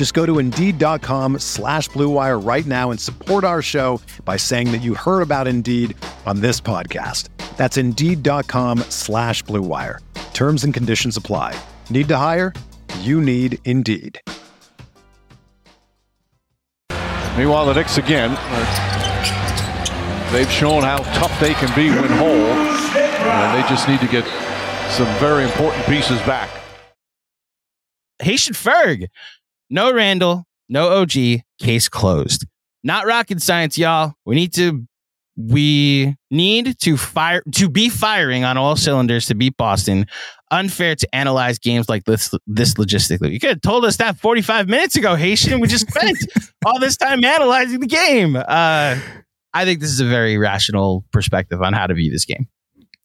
[0.00, 4.78] Just go to Indeed.com slash BlueWire right now and support our show by saying that
[4.78, 7.28] you heard about Indeed on this podcast.
[7.58, 9.98] That's Indeed.com slash BlueWire.
[10.32, 11.54] Terms and conditions apply.
[11.90, 12.54] Need to hire?
[13.00, 14.18] You need Indeed.
[17.36, 18.30] Meanwhile, the Knicks again.
[20.32, 24.24] They've shown how tough they can be when whole, and they just need to get
[24.92, 26.48] some very important pieces back.
[28.22, 29.06] Haitian Ferg.
[29.70, 32.46] No Randle, no OG, case closed.
[32.82, 34.14] Not rocket science, y'all.
[34.24, 34.86] We need to
[35.36, 40.06] we need to fire to be firing on all cylinders to beat Boston.
[40.50, 43.32] Unfair to analyze games like this this logistically.
[43.32, 45.60] You could have told us that 45 minutes ago, Haitian.
[45.60, 46.18] We just spent
[46.66, 48.36] all this time analyzing the game.
[48.36, 48.98] Uh,
[49.52, 52.48] I think this is a very rational perspective on how to view this game.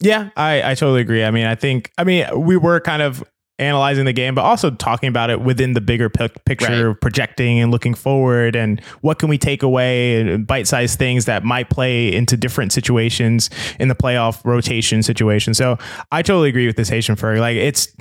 [0.00, 1.24] Yeah, I, I totally agree.
[1.24, 3.24] I mean, I think, I mean, we were kind of
[3.58, 7.00] analyzing the game, but also talking about it within the bigger picture, right.
[7.00, 11.70] projecting and looking forward, and what can we take away, and bite-sized things that might
[11.70, 15.54] play into different situations in the playoff rotation situation.
[15.54, 15.78] So
[16.12, 17.40] I totally agree with this Haitian Ferg.
[17.40, 17.94] Like it's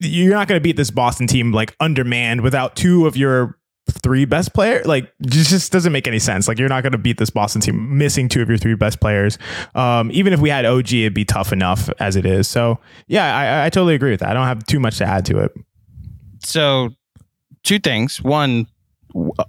[0.00, 3.55] you're not going to beat this Boston team like undermanned without two of your
[3.90, 6.48] three best player like just doesn't make any sense.
[6.48, 9.00] Like you're not going to beat this boston team missing two of your three best
[9.00, 9.38] players.
[9.74, 12.48] Um, even if we had og it'd be tough enough as it is.
[12.48, 14.30] So yeah I, I totally agree with that.
[14.30, 15.52] I don't have too much to add to it.
[16.40, 16.90] So
[17.62, 18.20] two things.
[18.22, 18.66] One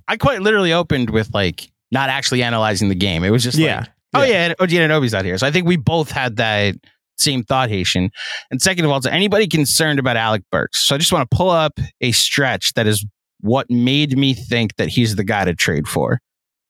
[0.07, 3.23] i quite literally opened with like not actually analyzing the game.
[3.23, 3.79] It was just yeah.
[3.79, 5.37] like, oh yeah, yeah og Anunoby's not here.
[5.37, 6.75] So i think we both had that
[7.17, 8.11] same thought haitian.
[8.51, 10.79] And second of all is anybody concerned about alec burks?
[10.87, 13.03] So i just want to pull up a stretch that is
[13.41, 16.19] what made me think that he's the guy to trade for.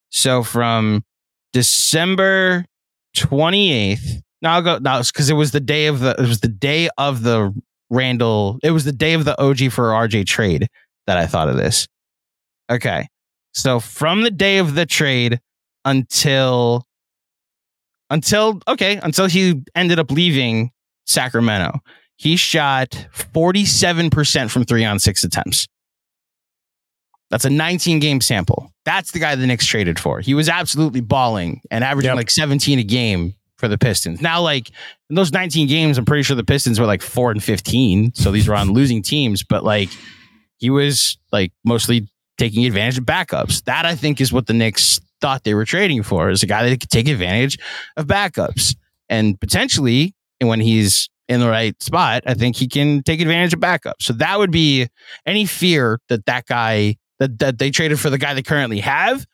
[0.10, 1.04] So from
[1.54, 2.66] December
[3.16, 6.48] 28th, now I'll go now because it was the day of the it was the
[6.48, 7.54] day of the
[7.90, 10.68] Randle, it was the day of the OG for RJ trade
[11.06, 11.88] that I thought of this.
[12.70, 13.08] Okay.
[13.54, 15.40] So from the day of the trade
[15.86, 16.86] until
[18.10, 20.72] until okay, until he ended up leaving
[21.06, 21.80] Sacramento,
[22.18, 25.68] he shot 47% from 3 on 6 attempts.
[27.30, 28.72] That's a 19 game sample.
[28.86, 30.22] That's the guy the Knicks traded for.
[30.22, 32.18] He was absolutely balling and averaging yep.
[32.18, 34.22] like 17 a game for the Pistons.
[34.22, 34.70] Now, like
[35.10, 38.14] in those 19 games, I'm pretty sure the Pistons were like four and 15.
[38.14, 39.90] So these were on losing teams, but like
[40.58, 42.08] he was like mostly
[42.38, 43.64] taking advantage of backups.
[43.66, 46.70] That I think is what the Knicks thought they were trading for is a guy
[46.70, 47.58] that could take advantage
[47.98, 48.76] of backups
[49.10, 53.54] and potentially and when he's in the right spot, I think he can take advantage
[53.54, 54.02] of backups.
[54.02, 54.88] So that would be
[55.26, 59.26] any fear that that guy that, that they traded for the guy they currently have.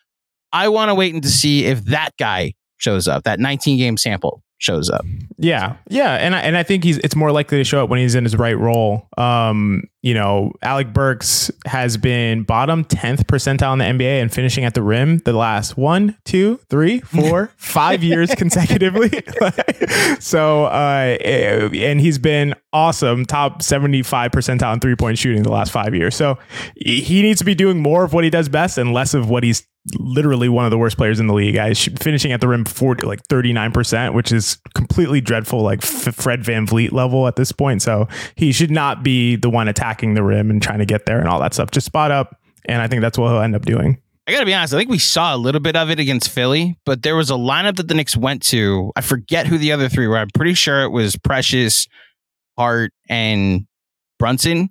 [0.51, 3.97] I want to wait and to see if that guy shows up, that 19 game
[3.97, 5.05] sample shows up.
[5.37, 7.99] Yeah, yeah, and I, and I think he's it's more likely to show up when
[7.99, 9.09] he's in his right role.
[9.17, 14.63] Um, you know, Alec Burks has been bottom tenth percentile in the NBA and finishing
[14.63, 19.11] at the rim the last one, two, three, four, five years consecutively.
[20.19, 25.51] so, uh, and he's been awesome, top seventy five percentile in three point shooting the
[25.51, 26.15] last five years.
[26.15, 26.39] So
[26.75, 29.43] he needs to be doing more of what he does best and less of what
[29.43, 31.55] he's literally one of the worst players in the league.
[31.55, 36.91] Guys finishing at the rim for like 39%, which is completely dreadful, like Fred VanVleet
[36.91, 37.81] level at this point.
[37.81, 41.19] So he should not be the one attacking the rim and trying to get there
[41.19, 41.71] and all that stuff.
[41.71, 42.39] Just spot up.
[42.65, 44.01] And I think that's what he'll end up doing.
[44.25, 44.73] I got to be honest.
[44.73, 47.33] I think we saw a little bit of it against Philly, but there was a
[47.33, 48.93] lineup that the Knicks went to.
[48.95, 50.17] I forget who the other three were.
[50.17, 51.87] I'm pretty sure it was Precious,
[52.57, 53.67] Hart, and
[54.19, 54.69] Brunson,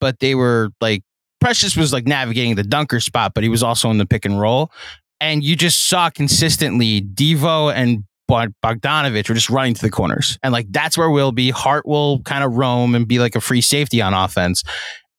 [0.00, 1.02] but they were like
[1.46, 4.40] Precious was like navigating the dunker spot, but he was also in the pick and
[4.40, 4.72] roll.
[5.20, 10.40] And you just saw consistently Devo and Bogdanovich were just running to the corners.
[10.42, 11.50] And like that's where we'll be.
[11.50, 14.64] Hart will kind of roam and be like a free safety on offense.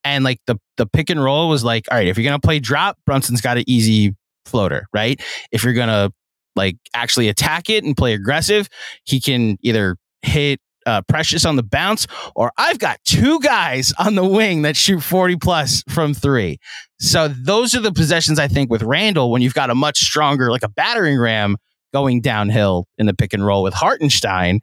[0.03, 2.59] And like the the pick and roll was like, all right, if you're gonna play
[2.59, 4.13] drop, Brunson's got an easy
[4.45, 5.21] floater, right?
[5.53, 6.11] If you're gonna
[6.57, 8.67] like actually attack it and play aggressive,
[9.05, 14.15] he can either hit uh, Precious on the bounce, or I've got two guys on
[14.15, 16.57] the wing that shoot 40 plus from three.
[16.99, 20.49] So those are the possessions I think with Randle when you've got a much stronger,
[20.49, 21.57] like a battering ram
[21.93, 24.61] going downhill in the pick and roll with Hartenstein.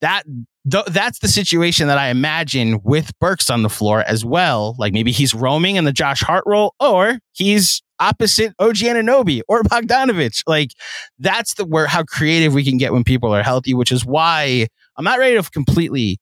[0.00, 0.22] That
[0.70, 4.74] th- that's the situation that I imagine with Burks on the floor as well.
[4.78, 9.62] Like maybe he's roaming in the Josh Hart role, or he's opposite OG Anunoby or
[9.62, 10.42] Bogdanovich.
[10.46, 10.70] Like
[11.18, 14.68] that's the where how creative we can get when people are healthy, which is why
[14.98, 16.18] I'm not ready to completely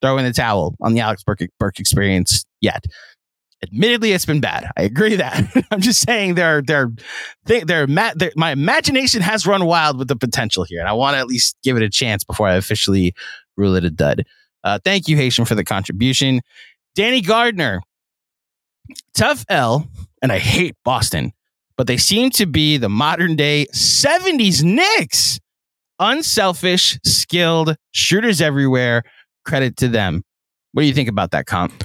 [0.00, 2.84] throw in the towel on the Alec Burks, Burke experience yet.
[3.62, 4.70] Admittedly, it's been bad.
[4.76, 5.66] I agree that.
[5.70, 6.90] I'm just saying there, there,
[7.44, 7.86] there.
[7.88, 11.56] My imagination has run wild with the potential here, and I want to at least
[11.64, 13.14] give it a chance before I officially
[13.56, 14.24] rule it a dud.
[14.62, 16.40] Uh, thank you, Haitian, for the contribution.
[16.94, 17.80] Danny Gardner,
[19.14, 19.88] tough L,
[20.22, 21.32] and I hate Boston,
[21.76, 25.40] but they seem to be the modern day 70s Knicks.
[25.98, 29.02] Unselfish, skilled, shooters everywhere.
[29.44, 30.22] Credit to them.
[30.72, 31.84] What do you think about that comp?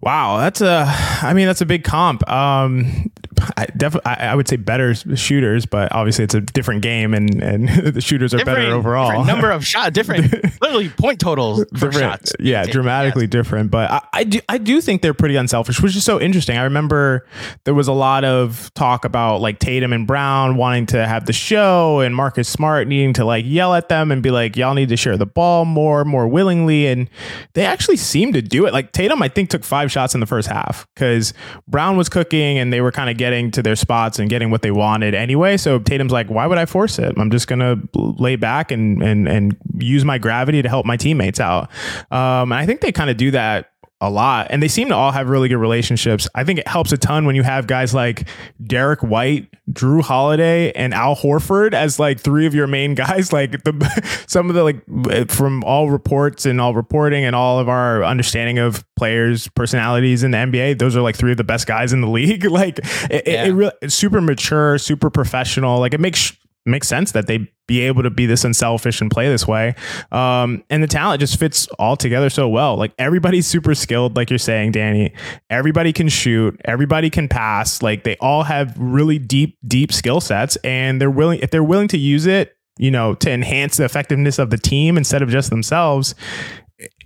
[0.00, 0.84] Wow, that's a.
[1.22, 2.28] I mean, that's a big comp.
[2.28, 3.10] Um,
[3.56, 7.42] I definitely, I, I, would say better shooters, but obviously it's a different game, and
[7.42, 9.24] and the shooters are different, better overall.
[9.24, 12.32] number of shots, different, literally point totals for shots.
[12.40, 13.30] Yeah, dramatically yes.
[13.30, 13.70] different.
[13.70, 16.56] But I, I do, I do think they're pretty unselfish, which is so interesting.
[16.58, 17.26] I remember
[17.64, 21.32] there was a lot of talk about like Tatum and Brown wanting to have the
[21.32, 24.88] show, and Marcus Smart needing to like yell at them and be like, "Y'all need
[24.88, 27.08] to share the ball more, more willingly," and
[27.54, 28.72] they actually seem to do it.
[28.72, 31.34] Like Tatum, I think took five shots in the first half because
[31.68, 34.62] Brown was cooking and they were kind of getting to their spots and getting what
[34.62, 35.56] they wanted anyway.
[35.56, 37.14] So Tatum's like, why would I force it?
[37.16, 41.40] I'm just gonna lay back and and and use my gravity to help my teammates
[41.40, 41.70] out.
[42.10, 43.71] Um, and I think they kind of do that
[44.02, 44.48] a lot.
[44.50, 46.28] And they seem to all have really good relationships.
[46.34, 48.26] I think it helps a ton when you have guys like
[48.66, 53.32] Derrick White, Jrue Holiday, and Al Horford as like three of your main guys.
[53.32, 57.68] Like the some of the like from all reports and all reporting and all of
[57.68, 61.68] our understanding of players' personalities in the NBA, those are like three of the best
[61.68, 62.44] guys in the league.
[62.44, 63.44] Like it, yeah.
[63.44, 65.78] it, it really super mature, super professional.
[65.78, 69.28] Like it makes makes sense that they be able to be this unselfish and play
[69.28, 69.74] this way.
[70.10, 72.76] Um, and the talent just fits all together so well.
[72.76, 75.14] Like everybody's super skilled, like you're saying, Danny.
[75.48, 77.82] Everybody can shoot, everybody can pass.
[77.82, 81.88] Like they all have really deep, deep skill sets, and they're willing if they're willing
[81.88, 85.50] to use it, you know, to enhance the effectiveness of the team instead of just
[85.50, 86.14] themselves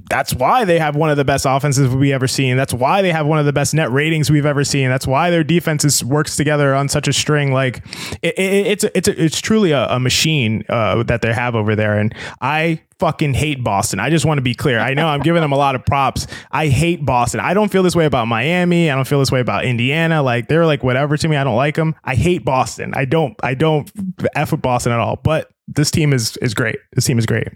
[0.09, 2.57] that's why they have one of the best offenses we've ever seen.
[2.57, 4.89] That's why they have one of the best net ratings we've ever seen.
[4.89, 7.53] That's why their defenses works together on such a string.
[7.53, 7.79] Like
[8.23, 11.99] it, it, it's it's it's truly a, a machine uh, that they have over there.
[11.99, 14.01] And I fucking hate Boston.
[14.01, 14.79] I just want to be clear.
[14.79, 16.27] I know I'm giving them a lot of props.
[16.51, 17.41] I hate Boston.
[17.41, 18.91] I don't feel this way about Miami.
[18.91, 20.23] I don't feel this way about Indiana.
[20.23, 21.37] Like they're like whatever to me.
[21.37, 21.95] I don't like them.
[22.05, 22.93] I hate Boston.
[22.95, 23.35] I don't.
[23.43, 23.91] I don't
[24.35, 25.17] f with Boston at all.
[25.23, 26.77] But this team is is great.
[26.95, 27.49] This team is great.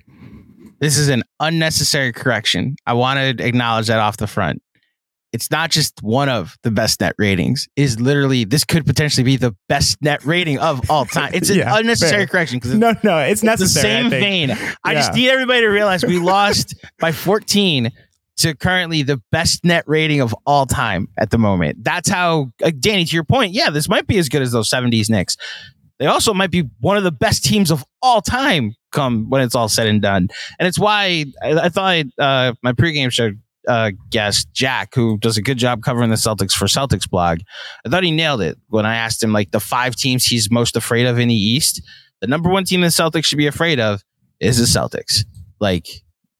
[0.81, 2.77] This is an unnecessary correction.
[2.87, 4.63] I want to acknowledge that off the front.
[5.33, 7.69] It's not just one of the best net ratings.
[7.77, 11.33] It is literally this could potentially be the best net rating of all time.
[11.35, 12.27] It's an yeah, unnecessary fair.
[12.27, 14.03] correction because no, no, it's, it's necessary.
[14.03, 14.75] The same I vein.
[14.83, 17.91] I just need everybody to realize we lost by 14
[18.39, 21.85] to currently the best net rating of all time at the moment.
[21.85, 24.71] That's how, uh, Danny, to your point, yeah, this might be as good as those
[24.71, 25.37] 70s Knicks.
[26.01, 29.55] They also might be one of the best teams of all time come when it's
[29.55, 30.29] all said and done.
[30.59, 33.31] And it's why I, I thought uh, my pregame show
[33.69, 37.41] uh, guest Jack, who does a good job covering the Celtics for Celtics blog,
[37.87, 40.75] I thought he nailed it when I asked him like the five teams he's most
[40.75, 41.83] afraid of in the East.
[42.23, 44.03] The number one team the Celtics should be afraid of
[44.41, 45.27] is the Celtics.
[45.61, 45.87] Like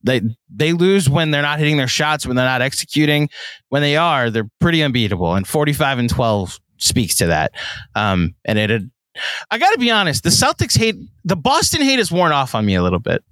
[0.03, 3.29] they they lose when they're not hitting their shots, when they're not executing.
[3.69, 5.35] When they are, they're pretty unbeatable.
[5.35, 7.51] And forty five and twelve speaks to that.
[7.93, 8.89] Um, and it had
[9.49, 10.23] I got to be honest.
[10.23, 13.23] The Celtics hate the Boston hate has worn off on me a little bit.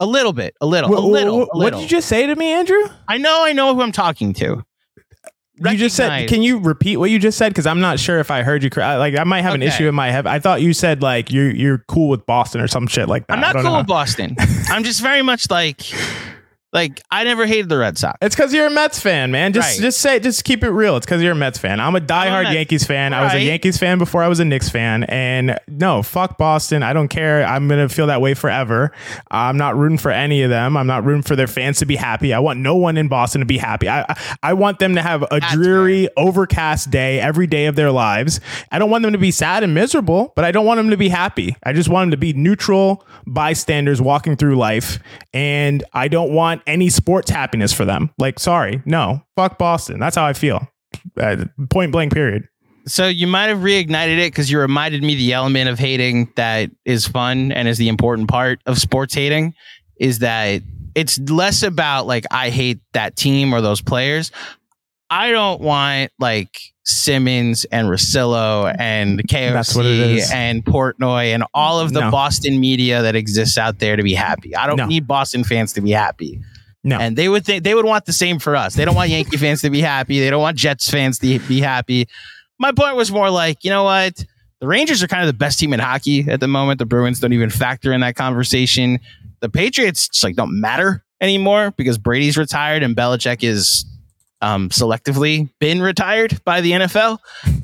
[0.00, 1.48] A little bit, a little, a little, a little.
[1.52, 2.82] What did you just say to me, Andrew?
[3.06, 4.64] I know, I know who I'm talking to.
[5.60, 5.72] Recognize.
[5.72, 6.28] You just said.
[6.28, 7.50] Can you repeat what you just said?
[7.50, 8.70] Because I'm not sure if I heard you.
[8.76, 9.62] Like I might have okay.
[9.62, 10.26] an issue in my head.
[10.26, 13.34] I thought you said like you're you're cool with Boston or some shit like that.
[13.34, 13.78] I'm not cool know.
[13.78, 14.34] with Boston.
[14.68, 15.82] I'm just very much like
[16.74, 18.18] like I never hated the Red Sox.
[18.20, 19.52] It's because you're a Mets fan, man.
[19.52, 19.82] Just right.
[19.82, 20.96] just say just keep it real.
[20.96, 21.78] It's because you're a Mets fan.
[21.78, 23.14] I'm a diehard Yankees fan.
[23.14, 25.04] I was a Yankees fan before I was a Knicks fan.
[25.04, 26.82] And no, fuck Boston.
[26.82, 27.44] I don't care.
[27.44, 28.90] I'm gonna feel that way forever.
[29.30, 30.76] I'm not rooting for any of them.
[30.76, 32.34] I'm not rooting for their fans to be happy.
[32.34, 33.88] I want no one in Boston to be happy.
[33.88, 34.04] I
[34.42, 38.40] I want them to have a dreary, overcast day every day of their lives.
[38.72, 40.96] I don't want them to be sad and miserable, but I don't want them to
[40.96, 41.56] be happy.
[41.62, 44.98] I just want them to be neutral bystanders walking through life.
[45.32, 48.10] And I don't want any sports happiness for them.
[48.18, 49.98] Like, sorry, no, fuck Boston.
[49.98, 50.66] That's how I feel.
[51.20, 52.48] Uh, point blank, period.
[52.86, 56.70] So you might have reignited it because you reminded me the element of hating that
[56.84, 59.54] is fun and is the important part of sports hating
[59.96, 60.62] is that
[60.94, 64.30] it's less about like I hate that team or those players.
[65.08, 72.00] I don't want like Simmons and Russillo and KOC and Portnoy and all of the
[72.00, 72.10] no.
[72.10, 74.54] Boston media that exists out there to be happy.
[74.54, 74.86] I don't no.
[74.86, 76.40] need Boston fans to be happy.
[76.84, 76.98] No.
[76.98, 78.74] And they would think they would want the same for us.
[78.74, 80.20] They don't want Yankee fans to be happy.
[80.20, 82.06] They don't want Jets fans to be happy.
[82.58, 84.22] My point was more like, you know what?
[84.60, 86.78] The Rangers are kind of the best team in hockey at the moment.
[86.78, 89.00] The Bruins don't even factor in that conversation.
[89.40, 93.84] The Patriots just like don't matter anymore because Brady's retired and Belichick is
[94.40, 97.18] um, selectively been retired by the NFL.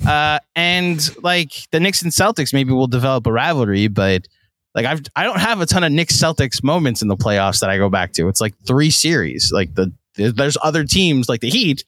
[0.06, 4.26] Uh, and like the Knicks and Celtics maybe will develop a rivalry, but
[4.74, 7.70] like I've I don't have a ton of Knicks Celtics moments in the playoffs that
[7.70, 8.28] I go back to.
[8.28, 9.50] It's like three series.
[9.52, 11.84] Like the there's other teams like the Heat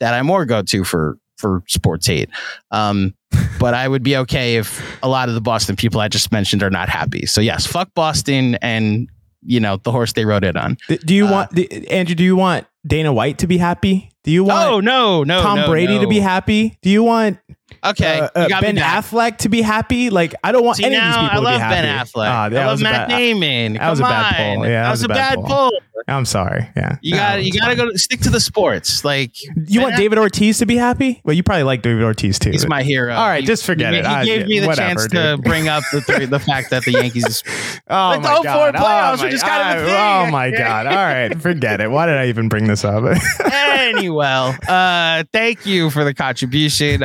[0.00, 2.30] that I more go to for for sports hate.
[2.70, 3.14] Um,
[3.60, 6.62] but I would be okay if a lot of the Boston people I just mentioned
[6.62, 7.26] are not happy.
[7.26, 9.08] So yes, fuck Boston and
[9.42, 10.76] you know the horse they rode it on.
[10.88, 12.14] Do you uh, want Andrew?
[12.14, 14.10] Do you want Dana White to be happy?
[14.22, 14.68] Do you want?
[14.68, 16.02] Oh no, no, Tom no, Brady no.
[16.02, 16.76] to be happy?
[16.82, 17.38] Do you want
[17.82, 20.10] Okay, uh, uh, Ben Affleck to be happy.
[20.10, 21.88] Like I don't want See, any of these people I to be happy.
[21.88, 22.52] I love Ben Affleck.
[22.56, 23.72] Uh, I love Matt Damon.
[23.74, 24.66] That was a bad pull.
[24.66, 25.72] Yeah, that was, a bad, bad pull.
[26.08, 26.68] I'm sorry.
[26.76, 29.04] Yeah, you got no, you got to go stick to the sports.
[29.04, 31.20] Like you ben want David Ortiz to be happy?
[31.24, 32.50] Well, you probably like David Ortiz too.
[32.50, 33.14] He's my hero.
[33.14, 34.06] All right, he, just forget he, it.
[34.06, 35.12] He I, gave me the whatever, chance dude.
[35.12, 37.42] to bring up the three, the fact that the Yankees.
[37.88, 38.74] oh like my god!
[38.74, 39.86] playoffs oh my, just kind of.
[39.86, 40.86] Oh my god!
[40.86, 41.90] All right, forget it.
[41.90, 43.04] Why did I even bring this up?
[43.52, 47.04] anyway, uh, thank you for the contribution.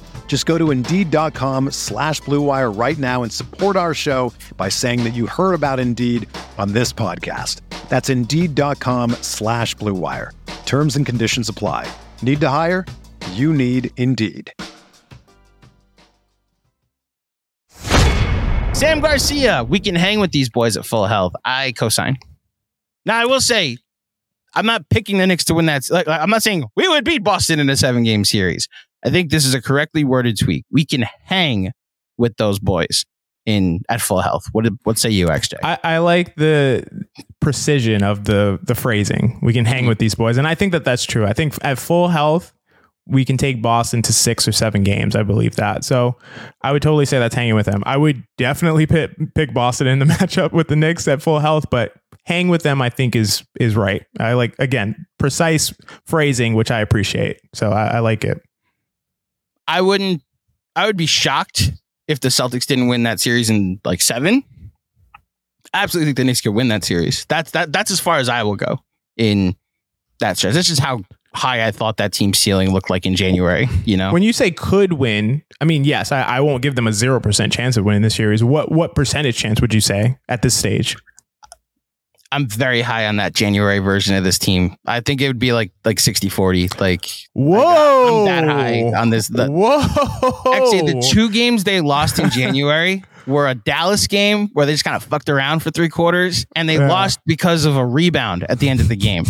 [0.31, 5.09] Just go to Indeed.com slash BlueWire right now and support our show by saying that
[5.09, 6.25] you heard about Indeed
[6.57, 7.59] on this podcast.
[7.89, 10.29] That's Indeed.com slash BlueWire.
[10.65, 11.85] Terms and conditions apply.
[12.21, 12.85] Need to hire?
[13.31, 14.53] You need Indeed.
[18.71, 21.33] Sam Garcia, we can hang with these boys at full health.
[21.43, 22.15] I co-sign.
[23.05, 23.79] Now, I will say,
[24.55, 25.89] I'm not picking the Knicks to win that.
[25.89, 28.69] Like, I'm not saying we would beat Boston in a seven game series.
[29.05, 30.65] I think this is a correctly worded tweet.
[30.71, 31.71] We can hang
[32.17, 33.05] with those boys
[33.45, 34.45] in at full health.
[34.51, 35.55] What what say you, XJ?
[35.63, 36.85] I, I like the
[37.39, 39.39] precision of the the phrasing.
[39.41, 39.89] We can hang mm-hmm.
[39.89, 41.25] with these boys, and I think that that's true.
[41.25, 42.53] I think at full health,
[43.07, 45.15] we can take Boston to six or seven games.
[45.15, 45.83] I believe that.
[45.83, 46.17] So
[46.61, 47.83] I would totally say that's hanging with them.
[47.85, 51.69] I would definitely pick, pick Boston in the matchup with the Knicks at full health,
[51.69, 51.93] but
[52.25, 54.05] hang with them, I think is is right.
[54.19, 55.73] I like again precise
[56.05, 57.39] phrasing, which I appreciate.
[57.53, 58.41] So I, I like it.
[59.71, 60.21] I wouldn't.
[60.75, 61.71] I would be shocked
[62.07, 64.43] if the Celtics didn't win that series in like seven.
[65.73, 67.25] I absolutely think the Knicks could win that series.
[67.29, 67.71] That's that.
[67.71, 68.79] That's as far as I will go
[69.15, 69.55] in
[70.19, 70.53] that stretch.
[70.53, 73.69] This is how high I thought that team ceiling looked like in January.
[73.85, 76.11] You know, when you say could win, I mean yes.
[76.11, 78.43] I, I won't give them a zero percent chance of winning this series.
[78.43, 80.97] What what percentage chance would you say at this stage?
[82.31, 84.75] I'm very high on that January version of this team.
[84.85, 86.69] I think it would be like like 60 40.
[86.79, 89.27] Like, whoa, I'm that high on this.
[89.27, 94.65] The, whoa, actually, the two games they lost in January were a Dallas game where
[94.65, 96.87] they just kind of fucked around for three quarters, and they yeah.
[96.87, 99.25] lost because of a rebound at the end of the game.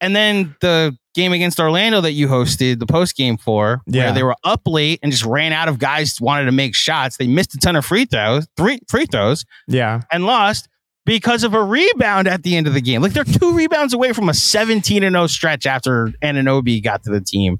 [0.00, 4.04] And then the game against Orlando that you hosted the post game for, yeah.
[4.04, 7.16] where they were up late and just ran out of guys wanted to make shots.
[7.16, 10.68] They missed a ton of free throws, three free throws, yeah, and lost
[11.06, 13.00] because of a rebound at the end of the game.
[13.00, 17.10] Like they're two rebounds away from a 17 and 0 stretch after Anunoby got to
[17.10, 17.58] the team.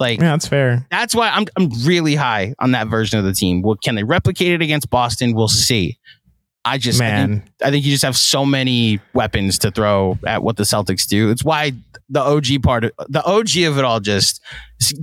[0.00, 0.86] Like yeah, that's fair.
[0.90, 3.62] That's why I'm I'm really high on that version of the team.
[3.62, 5.34] Well, can they replicate it against Boston?
[5.34, 5.98] We'll see.
[6.64, 10.18] I just man, I think, I think you just have so many weapons to throw
[10.26, 11.30] at what the Celtics do.
[11.30, 11.72] It's why
[12.08, 14.42] the OG part, of, the OG of it all, just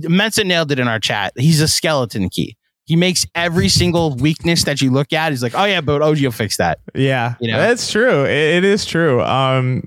[0.02, 1.32] Mensa nailed it in our chat.
[1.36, 2.56] He's a skeleton key.
[2.86, 5.32] He makes every single weakness that you look at.
[5.32, 6.80] He's like, oh yeah, but OG will fix that.
[6.94, 7.58] Yeah, You know?
[7.58, 8.24] that's true.
[8.24, 9.22] It, it is true.
[9.22, 9.84] Um,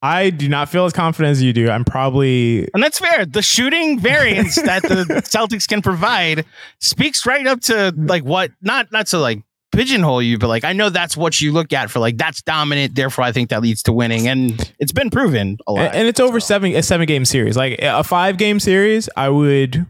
[0.00, 1.70] I do not feel as confident as you do.
[1.70, 3.26] I'm probably And that's fair.
[3.26, 6.44] The shooting variance that the Celtics can provide
[6.80, 10.72] speaks right up to like what not not to like pigeonhole you, but like I
[10.72, 12.94] know that's what you look at for like that's dominant.
[12.94, 15.86] Therefore, I think that leads to winning, and it's been proven a lot.
[15.86, 17.56] and, and it's over seven a seven game series.
[17.56, 19.86] Like a five game series, I would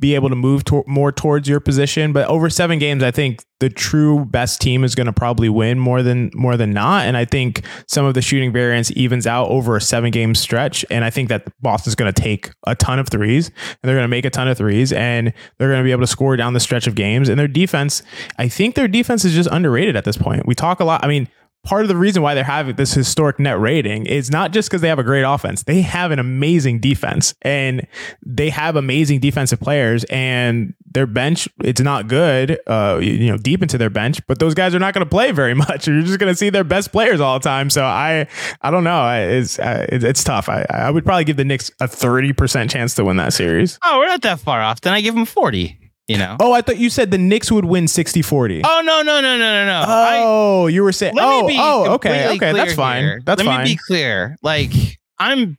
[0.00, 2.12] be able to move to- more towards your position.
[2.12, 5.78] But over seven games, I think the true best team is going to probably win
[5.78, 7.06] more than more than not.
[7.06, 10.84] And I think some of the shooting variance evens out over a seven game stretch.
[10.90, 14.04] And I think that Boston's going to take a ton of threes, and they're going
[14.04, 16.54] to make a ton of threes, and they're going to be able to score down
[16.54, 17.28] the stretch of games.
[17.28, 18.02] And their defense,
[18.38, 20.46] I think their defense is just underrated at this point.
[20.46, 21.04] We talk a lot.
[21.04, 21.28] I mean
[21.64, 24.80] part of the reason why they're having this historic net rating is not just because
[24.80, 25.62] they have a great offense.
[25.64, 27.86] They have an amazing defense and
[28.24, 33.62] they have amazing defensive players and their bench, it's not good, uh, you, know, deep
[33.62, 35.86] into their bench, but those guys are not going to play very much.
[35.86, 37.70] You're just going to see their best players all the time.
[37.70, 38.26] So I,
[38.62, 39.08] I don't know.
[39.10, 40.48] It's, it's, tough.
[40.48, 43.78] I, I would probably give the Knicks a 30% chance to win that series.
[43.84, 44.80] oh, we're not that far off.
[44.80, 45.87] Then I give them forty.
[46.08, 46.36] You know.
[46.40, 48.62] Oh, I thought you said the Knicks would win 60 40.
[48.64, 49.84] Oh no no no no no no.
[49.86, 53.02] I, Oh, you were saying, let oh, me be oh, okay, okay, that's fine.
[53.02, 53.20] here.
[53.24, 53.64] That's let fine.
[53.64, 54.36] me be clear.
[54.42, 54.72] Like
[55.18, 55.58] I'm,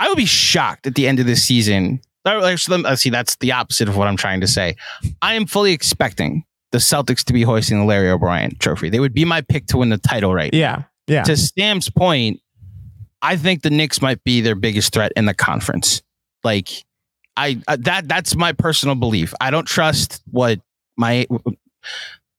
[0.00, 2.00] I would be shocked at the end of this season.
[2.24, 2.38] Let
[2.68, 4.74] me- uh, see, that's the opposite of what I'm trying to say.
[5.22, 8.90] I am fully expecting the Celtics to be hoisting the Larry O'Brien Trophy.
[8.90, 10.52] They would be my pick to win the title right.
[10.52, 11.22] yeah, yeah.
[11.24, 12.40] To Stam's point,
[13.20, 16.02] I think the Knicks might be their biggest threat in the conference.
[16.42, 16.68] Like,
[17.36, 19.32] I uh, that that's my personal belief.
[19.40, 20.60] I don't trust what
[20.96, 21.26] my.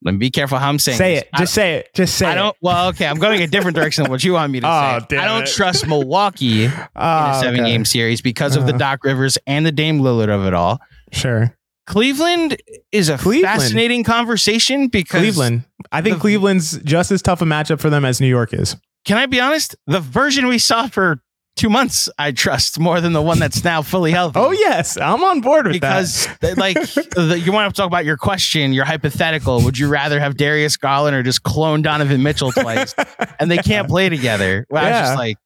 [0.05, 0.97] Let me be careful how I'm saying.
[0.97, 1.21] Say this.
[1.23, 1.29] it.
[1.33, 1.89] I- Just say it.
[1.93, 2.25] Just say.
[2.25, 2.55] I don't.
[2.62, 5.17] Well, okay, I'm going a different direction than what you want me to Oh, say.
[5.17, 5.47] I don't it.
[5.53, 7.71] trust Milwaukee in a seven okay.
[7.71, 8.79] game series because of the Uh-huh.
[8.79, 10.79] Doc Rivers and the Dame Lillard of it all.
[11.13, 11.55] Sure.
[11.88, 13.62] Cleveland is a Cleveland.
[13.62, 15.63] fascinating conversation because Cleveland.
[15.91, 18.75] I think the- Cleveland's just as tough a matchup for them as New York is.
[19.05, 19.75] Can I be honest?
[19.88, 21.21] The version we saw for
[21.55, 24.39] two months, I trust more than the one that's now fully healthy.
[24.39, 26.01] Oh yes, I'm on board with that.
[26.41, 29.61] because like the, you want to talk about your question, your hypothetical.
[29.61, 32.96] Would you rather have Darius Garland or just clone Donovan Mitchell twice,
[33.39, 34.66] and they can't play together?
[34.70, 35.37] Well, I was just like,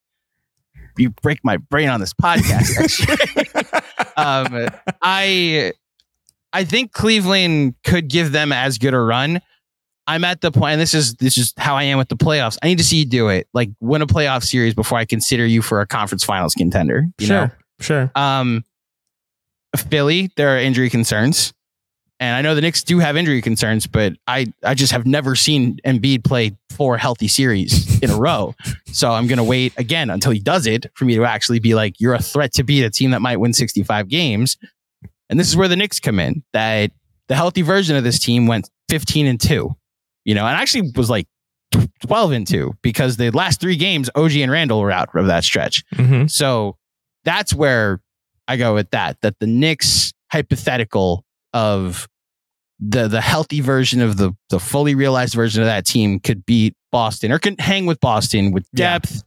[0.96, 2.76] you break my brain on this podcast.
[2.78, 3.82] actually.
[4.16, 4.68] um,
[5.02, 5.72] I
[6.52, 9.40] I think Cleveland could give them as good a run.
[10.08, 12.56] I'm at the point, and this is this is how I am with the playoffs.
[12.62, 15.46] I need to see you do it, like win a playoff series before I consider
[15.46, 17.06] you for a conference finals contender.
[17.18, 17.46] You Sure.
[17.46, 18.10] know, Sure.
[18.16, 18.64] um,
[19.76, 21.52] Philly, there are injury concerns,
[22.20, 25.36] and I know the Knicks do have injury concerns, but I I just have never
[25.36, 28.54] seen Embiid play four healthy series in a row.
[28.92, 32.00] So I'm gonna wait again until he does it for me to actually be like,
[32.00, 34.56] you're a threat to beat a team that might win 65 games.
[35.28, 36.42] And this is where the Knicks come in.
[36.54, 36.92] That
[37.28, 39.76] the healthy version of this team went 15 and two,
[40.28, 41.26] you know, and actually was like
[42.06, 45.42] 12 and two because the last three games, OG and Randle were out of that
[45.42, 45.82] stretch.
[45.94, 46.30] Mhm.
[46.30, 46.76] So
[47.24, 48.00] that's where
[48.46, 49.16] I go with that.
[49.22, 52.06] That the Knicks hypothetical of
[52.78, 56.74] the the healthy version of the the fully realized version of that team could beat
[56.92, 58.98] Boston or could hang with Boston with Yeah.
[58.98, 59.22] depth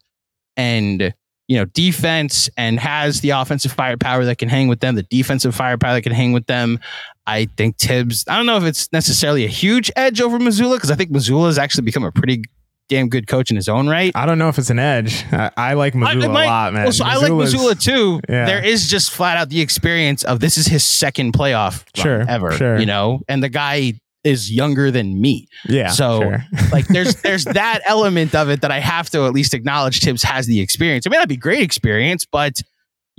[0.55, 1.13] and
[1.47, 5.53] you know defense and has the offensive firepower that can hang with them, the defensive
[5.55, 6.79] firepower that can hang with them.
[7.27, 8.25] I think Thibs.
[8.27, 11.45] I don't know if it's necessarily a huge edge over Mazzulla because I think Mazzulla
[11.47, 12.41] has actually become a pretty
[12.89, 14.11] damn good coach in his own right.
[14.15, 15.23] I don't know if it's an edge.
[15.31, 16.83] I, I like Mazzulla it might- a lot, man.
[16.83, 18.19] Well, so I like Mazzulla too.
[18.27, 18.45] Yeah.
[18.45, 22.51] There is just flat out the experience of this is his second playoff Sure, ever.
[22.51, 22.79] sure.
[22.79, 25.47] You know, and the guy is younger than me.
[25.69, 25.87] Yeah.
[25.89, 26.43] so, sure.
[26.71, 30.23] Like there's there's that element of it that I have to at least acknowledge Thibs
[30.23, 31.05] has the experience.
[31.05, 32.61] It may not be great experience, but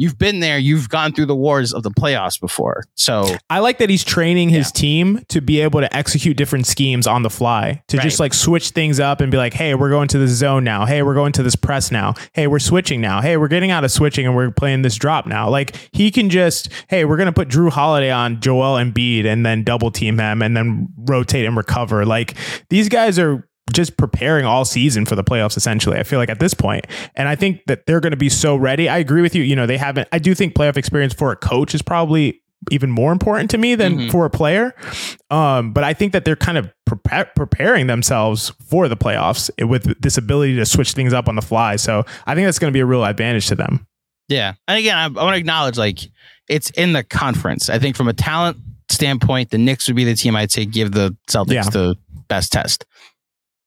[0.02, 2.82] you've been there, you've gone through the wars of the playoffs before.
[2.96, 7.06] So I like that he's training his team to be able to execute different schemes
[7.06, 10.08] on the fly, to just like switch things up and be like, hey, we're going
[10.08, 10.86] to this zone now.
[10.86, 12.14] Hey, we're going to this press now.
[12.32, 13.20] Hey, we're switching now.
[13.20, 15.48] Hey, we're getting out of switching and we're playing this drop now.
[15.48, 19.46] Like he can just, hey, we're going to put Jrue Holiday on Joel Embiid and
[19.46, 22.04] then double team him and then rotate and recover.
[22.04, 22.34] Like
[22.70, 26.40] these guys are just preparing all season for the playoffs essentially i feel like at
[26.40, 29.34] this point and i think that they're going to be so ready i agree with
[29.34, 32.40] you you know they haven't i do think playoff experience for a coach is probably
[32.70, 34.10] even more important to me than Mhm.
[34.10, 34.74] for a player
[35.30, 40.00] um, but i think that they're kind of prepa- preparing themselves for the playoffs with
[40.02, 42.76] this ability to switch things up on the fly so i think that's going to
[42.76, 43.86] be a real advantage to them
[44.28, 44.54] Yeah.
[44.68, 45.98] And again, I, I want to acknowledge like
[46.48, 47.68] it's in the conference.
[47.70, 48.56] I think from a talent
[48.90, 51.62] standpoint, the Knicks would be the team I'd say give the Celtics Yeah.
[51.70, 51.96] the
[52.28, 52.84] best test.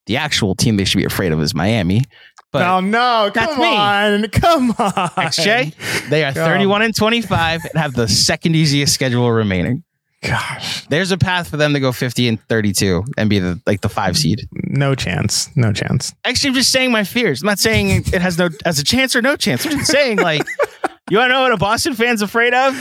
[0.05, 2.03] The actual team they should be afraid of is Miami.
[2.51, 3.75] But oh no come me.
[3.75, 6.45] on come on XJ, they are Come.
[6.45, 9.83] 31 and 25 and have the second easiest schedule remaining.
[10.21, 13.81] Gosh, there's a path for them to go 50 and 32 and be the like
[13.81, 14.47] the five seed.
[14.53, 15.55] No chance.
[15.55, 16.13] No chance.
[16.23, 17.43] Actually, I'm just saying my fears.
[17.43, 19.65] I'm not saying it has no as a chance or no chance.
[19.65, 20.41] I'm just saying like,
[21.09, 22.73] you want to know what a Boston fan's afraid of?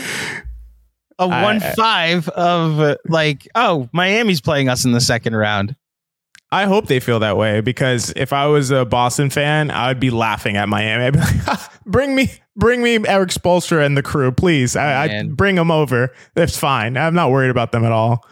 [1.18, 5.76] A one five of uh, like, oh, Miami's playing us in the second round.
[6.55, 9.99] I hope they feel that way because if I was a Boston fan, I would
[9.99, 11.07] be laughing at Miami.
[11.07, 14.77] I'd be like, bring me, bring me Erik Spoelstra and the crew, please.
[14.77, 16.14] I, I bring them over.
[16.35, 16.97] That's fine.
[16.97, 18.25] I'm not worried about them at all.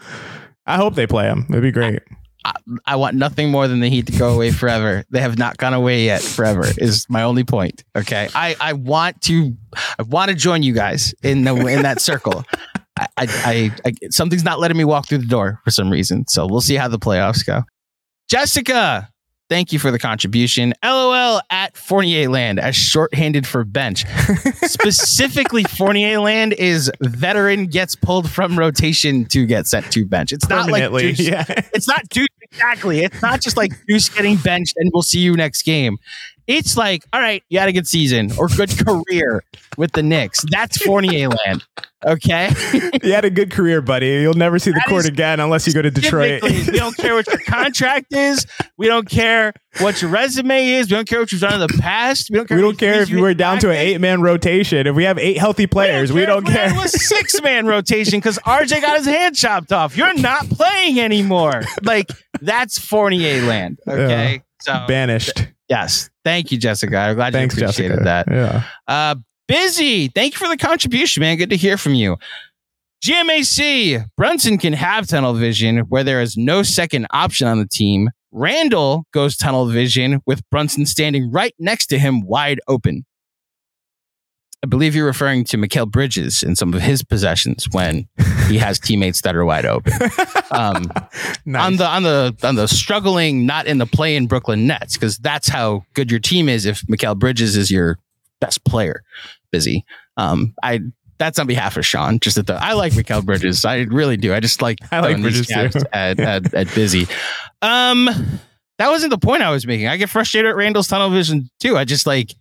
[0.65, 1.47] I hope they play them.
[1.49, 2.01] It'd be great.
[2.45, 2.53] I,
[2.85, 5.03] I, want nothing more than the Heat to go away forever.
[5.09, 6.63] They have not gone away yet forever.
[6.77, 7.83] Is my only point.
[7.93, 9.53] Okay, I, I want to
[9.99, 12.45] I want to join you guys in the in that circle.
[12.97, 16.27] I, I, I, something's not letting me walk through the door for some reason.
[16.27, 17.63] So we'll see how the playoffs go.
[18.33, 19.11] Jessica,
[19.47, 20.73] thank you for the contribution.
[20.83, 24.07] LOL at Fournier Land as shorthanded for bench.
[24.63, 30.31] Specifically, Fournier Land is veteran gets pulled from rotation to get sent to bench.
[30.31, 31.45] It's not like Deuce, yeah.
[31.75, 33.03] it's not Deuce exactly.
[33.03, 35.99] It's not just like Deuce getting benched and we'll see you next game.
[36.47, 39.43] It's like, all right, you had a good season or good career
[39.77, 40.43] with the Knicks.
[40.49, 41.63] That's Fournier land.
[42.05, 42.49] Okay.
[43.01, 44.07] you had a good career, buddy.
[44.07, 46.43] You'll never see the that court again unless you go to Detroit.
[46.43, 48.45] we don't care what your contract is.
[48.77, 50.87] We don't care what your resume is.
[50.91, 52.29] We don't care what you've done in the past.
[52.29, 54.85] We don't care, we don't care if you were down to an eight man rotation.
[54.85, 56.71] If we have eight healthy players, we don't care.
[56.71, 59.95] It was six man rotation because RJ got his hand chopped off.
[59.95, 61.61] You're not playing anymore.
[61.83, 62.09] Like
[62.41, 63.79] that's Fournier land.
[63.87, 64.33] Okay.
[64.33, 64.39] Yeah.
[64.59, 65.47] So banished.
[65.69, 66.09] Yes.
[66.23, 66.97] Thank you, Jessica.
[66.97, 68.25] I'm glad Thanks, you appreciated Jessica.
[68.27, 68.31] that.
[68.31, 68.63] Yeah.
[68.87, 69.15] Uh,
[69.47, 70.07] busy.
[70.07, 71.37] Thank you for the contribution, man.
[71.37, 72.17] Good to hear from you.
[73.05, 78.09] GMAC, Brunson can have tunnel vision where there is no second option on the team.
[78.31, 83.05] Randle goes tunnel vision with Brunson standing right next to him, wide open.
[84.63, 88.07] I believe you're referring to Mikal Bridges in some of his possessions when
[88.47, 89.91] he has teammates that are wide open.
[90.51, 90.89] Um,
[91.45, 91.65] nice.
[91.65, 95.17] On the on the on the struggling, not in the play in Brooklyn Nets, because
[95.17, 96.65] that's how good your team is.
[96.65, 97.99] If Mikal Bridges is your
[98.39, 99.03] best player,
[99.51, 99.83] busy.
[100.15, 100.79] Um, I
[101.17, 102.19] that's on behalf of Sean.
[102.21, 103.65] Just that the I like Mikal Bridges.
[103.65, 104.33] I really do.
[104.33, 105.69] I just like I like Bridges too.
[105.91, 107.05] At, at, at busy.
[107.61, 108.05] Um,
[108.77, 109.87] that wasn't the point I was making.
[109.87, 111.77] I get frustrated at Randle's tunnel vision too.
[111.77, 112.33] I just like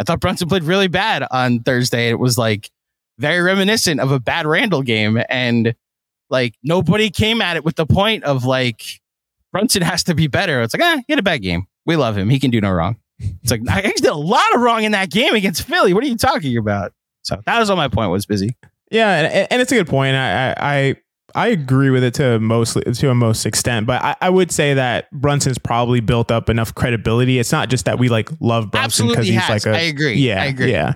[0.00, 2.08] I thought Brunson played really bad on Thursday.
[2.08, 2.70] It was like
[3.18, 5.22] very reminiscent of a bad Randle game.
[5.28, 5.74] And
[6.30, 8.82] like nobody came at it with the point of like
[9.52, 10.62] Brunson has to be better.
[10.62, 11.66] It's like, ah, he had a bad game.
[11.84, 12.30] We love him.
[12.30, 12.96] He can do no wrong.
[13.18, 15.92] It's like I actually did a lot of wrong in that game against Philly.
[15.92, 16.94] What are you talking about?
[17.22, 18.56] So that was all my point was busy.
[18.90, 20.16] Yeah, and, and it's a good point.
[20.16, 20.96] I, I I
[21.34, 25.10] agree with it to mostly to a most extent, but I, I, would say that
[25.10, 27.38] Brunson's probably built up enough credibility.
[27.38, 29.66] It's not just that we like love Brunson because he's has.
[29.66, 29.78] like a.
[29.78, 30.14] I agree.
[30.14, 30.72] Yeah, I agree.
[30.72, 30.94] Yeah,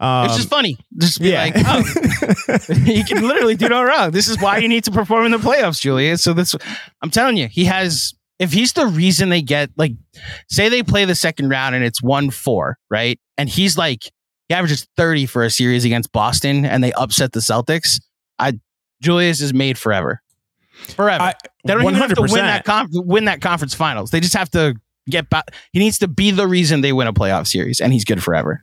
[0.00, 0.78] um, it's just funny.
[0.98, 1.44] Just be yeah.
[1.44, 4.10] like, oh, he can literally do no wrong.
[4.10, 6.22] This is why you need to perform in the playoffs, Julius.
[6.22, 6.54] So this,
[7.02, 8.12] I'm telling you, he has.
[8.38, 9.92] If he's the reason they get like,
[10.50, 13.18] say they play the second round and it's one four, right?
[13.38, 14.10] And he's like,
[14.48, 17.98] he averages 30 for a series against Boston and they upset the Celtics.
[18.38, 18.60] I
[19.00, 20.22] Julius is made forever.
[20.94, 21.22] Forever.
[21.22, 21.88] I, they don't 100%.
[21.88, 24.10] even have to win that conf- win that conference finals.
[24.10, 24.74] They just have to
[25.08, 25.44] get back.
[25.72, 28.60] He needs to be the reason they win a playoff series, and he's good forever.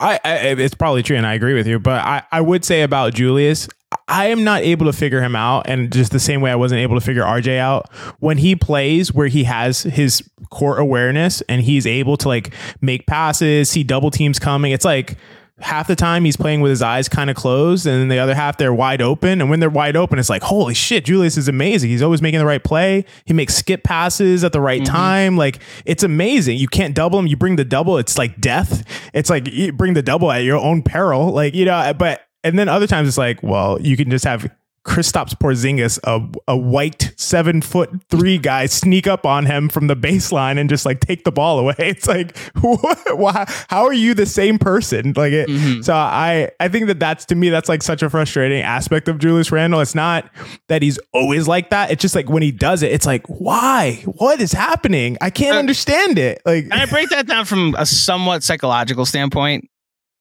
[0.00, 1.78] I, I, it's probably true, and I agree with you.
[1.78, 3.68] But I, I would say about Julius,
[4.08, 6.80] I am not able to figure him out, and just the same way I wasn't
[6.80, 11.62] able to figure RJ out when he plays, where he has his core awareness and
[11.62, 14.72] he's able to like make passes, see double teams coming.
[14.72, 15.16] It's like
[15.58, 18.58] half the time he's playing with his eyes kind of closed and the other half
[18.58, 21.88] they're wide open and when they're wide open it's like holy shit Julius is amazing.
[21.88, 23.04] He's always making the right play.
[23.24, 24.94] He makes skip passes at the right mm-hmm.
[24.94, 25.36] time.
[25.36, 26.58] Like it's amazing.
[26.58, 27.26] You can't double him.
[27.26, 28.84] You bring the double it's like death.
[29.14, 32.58] It's like you bring the double at your own peril like you know but and
[32.58, 34.50] then other times it's like well you can just have
[34.86, 39.96] Kristaps Porzingis, a, a white seven foot three guy, sneak up on him from the
[39.96, 41.74] baseline and just like take the ball away.
[41.96, 45.12] It's like, what, why, how are you the same person?
[45.16, 45.82] Like, it, mm-hmm.
[45.82, 49.18] so I, I think that that's to me, that's like such a frustrating aspect of
[49.18, 49.80] Julius Randle.
[49.80, 50.30] It's not
[50.68, 51.90] that he's always like that.
[51.90, 54.02] It's just like when he does it, it's like, why?
[54.04, 55.16] What is happening?
[55.20, 56.42] I can't uh, understand it.
[56.44, 59.68] Like, and I break that down from a somewhat psychological standpoint.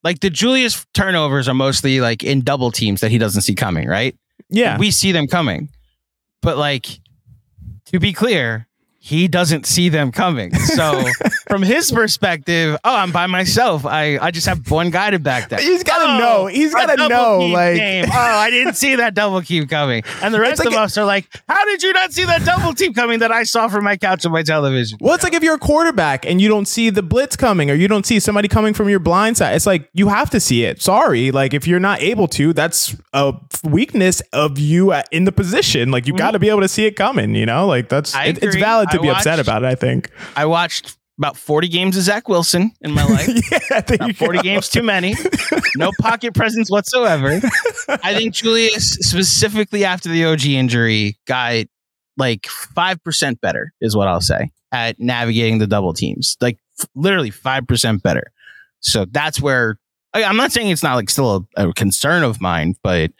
[0.04, 3.88] Like the Julius turnovers are mostly like in double teams that he doesn't see coming,
[3.88, 4.16] right?
[4.50, 4.78] Yeah.
[4.78, 5.70] We see them coming.
[6.42, 7.00] But like
[7.88, 8.68] to be clear,
[9.06, 10.52] he doesn't see them coming.
[10.56, 11.04] So
[11.48, 13.86] from his perspective, oh, I'm by myself.
[13.86, 15.60] I, I just have one guy to back that.
[15.60, 16.46] He's got to oh, know.
[16.48, 17.38] He's got to know.
[17.38, 18.06] Like, game.
[18.08, 20.02] oh, I didn't see that double keep coming.
[20.24, 22.44] And the rest like of a, us are like, how did you not see that
[22.46, 24.98] double team coming that I saw from my couch on my television?
[25.00, 27.76] Well, it's like if you're a quarterback and you don't see the blitz coming or
[27.76, 30.64] you don't see somebody coming from your blind side, it's like you have to see
[30.64, 30.82] it.
[30.82, 31.30] Sorry.
[31.30, 35.92] Like if you're not able to, that's a weakness of you in the position.
[35.92, 36.18] Like you mm-hmm.
[36.18, 37.68] got to be able to see it coming, you know?
[37.68, 40.10] Like that's, it, it's valid to I be watched, upset about it, I think.
[40.36, 43.30] I watched about 40 games of Zach Wilson in my life.
[43.52, 44.42] yeah, about 40 go.
[44.42, 45.16] games too many.
[45.78, 47.40] No pocket presence whatsoever.
[47.88, 51.66] I think Julius, specifically after the OG injury, got
[52.18, 56.38] like 5% better, is what I'll say, at navigating the double teams.
[56.42, 58.32] Like f- literally 5% better.
[58.82, 59.78] So that's where
[60.14, 63.12] I, am not saying it's not like still a, a concern of mine, but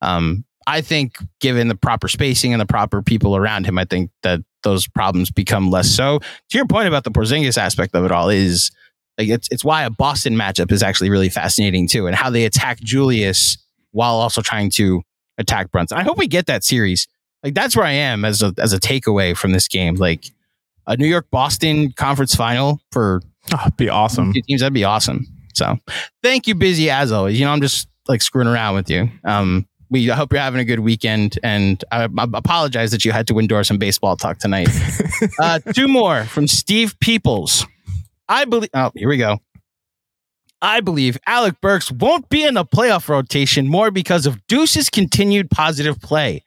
[0.00, 4.10] um, I think given the proper spacing and the proper people around him, I think
[4.22, 6.18] that those problems become less so.
[6.18, 8.70] To your point about the Porzingis aspect of it all is
[9.18, 12.44] like it's it's why a Boston matchup is actually really fascinating too, and how they
[12.44, 13.58] attack Julius
[13.92, 15.02] while also trying to
[15.38, 15.98] attack Brunson.
[15.98, 17.08] I hope we get that series.
[17.42, 19.96] Like that's where I am as a as a takeaway from this game.
[19.96, 20.30] Like
[20.86, 23.20] a New York Boston conference final for
[23.52, 24.60] oh, be awesome teams.
[24.60, 25.26] That'd be awesome.
[25.54, 25.78] So
[26.22, 27.38] thank you, busy as always.
[27.38, 29.10] You know I'm just like screwing around with you.
[29.24, 31.38] Um, we hope you're having a good weekend.
[31.42, 34.68] And I, I apologize that you had to endure some baseball talk tonight.
[35.40, 37.66] uh, two more from Steve Peoples.
[38.28, 38.70] I believe.
[38.74, 39.38] Oh, here we go.
[40.60, 45.50] I believe Alec Burks won't be in the playoff rotation more because of Deuce's continued
[45.50, 46.42] positive play,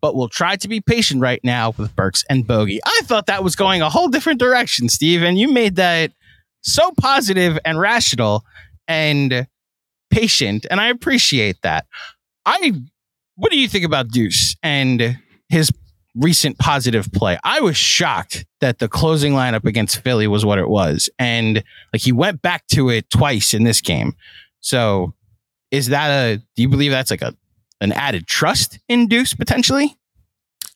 [0.00, 2.80] but we'll try to be patient right now with Burks and Bogey.
[2.84, 6.12] I thought that was going a whole different direction, Steve, and you made that
[6.62, 8.44] so positive and rational
[8.88, 9.46] and
[10.10, 11.86] patient, and I appreciate that.
[12.46, 12.72] I
[13.36, 15.70] what do you think about Deuce and his
[16.14, 17.38] recent positive play?
[17.44, 21.08] I was shocked that the closing lineup against Philly was what it was.
[21.18, 24.14] And like he went back to it twice in this game.
[24.60, 25.14] So
[25.70, 27.34] is that a do you believe that's like a
[27.80, 29.96] an added trust in Deuce potentially?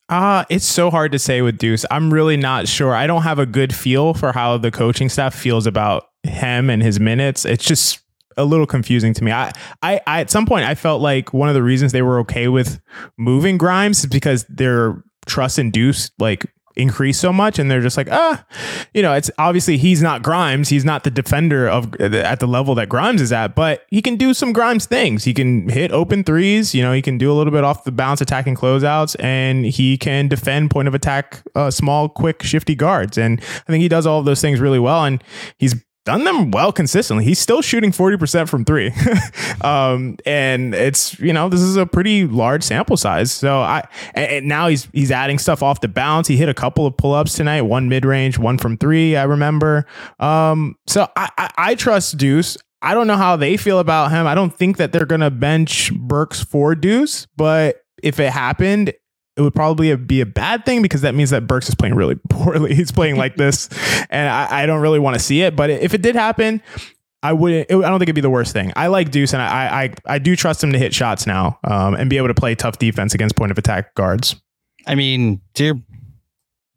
[0.09, 1.85] Uh, it's so hard to say with Deuce.
[1.91, 2.95] I'm really not sure.
[2.95, 6.83] I don't have a good feel for how the coaching staff feels about him and
[6.83, 7.45] his minutes.
[7.45, 8.01] It's just
[8.37, 9.33] a little confusing to me.
[9.33, 12.19] I, I, I, at some point I felt like one of the reasons they were
[12.21, 12.81] okay with
[13.17, 17.97] moving Grimes is because their trust in Deuce like increased so much and they're just
[17.97, 18.45] like ah
[18.93, 20.69] you know it's obviously he's not Grimes.
[20.69, 24.17] He's not the defender of at the level that Grimes is at but he can
[24.17, 25.25] do some Grimes things.
[25.25, 27.93] He can hit open threes you know he can do a little bit off the
[27.93, 33.17] bounce attacking closeouts and he can defend point of attack uh, small quick shifty guards.
[33.17, 35.23] And I think he does all of those things really well and
[35.59, 37.25] he's done them well consistently.
[37.25, 38.93] He's still shooting 40% from three.
[39.63, 43.33] um, and it's, you know, this is a pretty large sample size.
[43.33, 46.29] So I, and now he's, he's adding stuff off the bounce.
[46.29, 49.25] He hit a couple of pull ups tonight, one mid range, one from three, I
[49.25, 49.87] remember.
[50.21, 52.59] Um, so I, I, I trust Deuce.
[52.83, 54.27] I don't know how they feel about him.
[54.27, 58.93] I don't think that they're going to bench Burks for Deuce, but if it happened,
[59.37, 62.15] it would probably be a bad thing because that means that Burks is playing really
[62.29, 62.75] poorly.
[62.75, 63.69] He's playing like this,
[64.11, 65.57] and I, I don't really want to see it.
[65.57, 66.63] But if it did happen,
[67.23, 67.71] I wouldn't.
[67.71, 68.73] It, I don't think it'd be the worst thing.
[68.77, 71.95] I like Deuce, and I I, I do trust him to hit shots now um,
[71.95, 74.37] and be able to play tough defense against point of attack guards.
[74.87, 75.83] I mean, to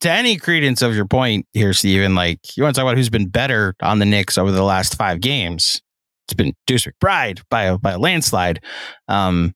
[0.01, 3.09] to any credence of your point here, Steven, like you want to talk about who's
[3.09, 5.81] been better on the Knicks over the last five games?
[6.27, 8.61] It's been Deuce McBride by a by a landslide.
[9.07, 9.53] Um,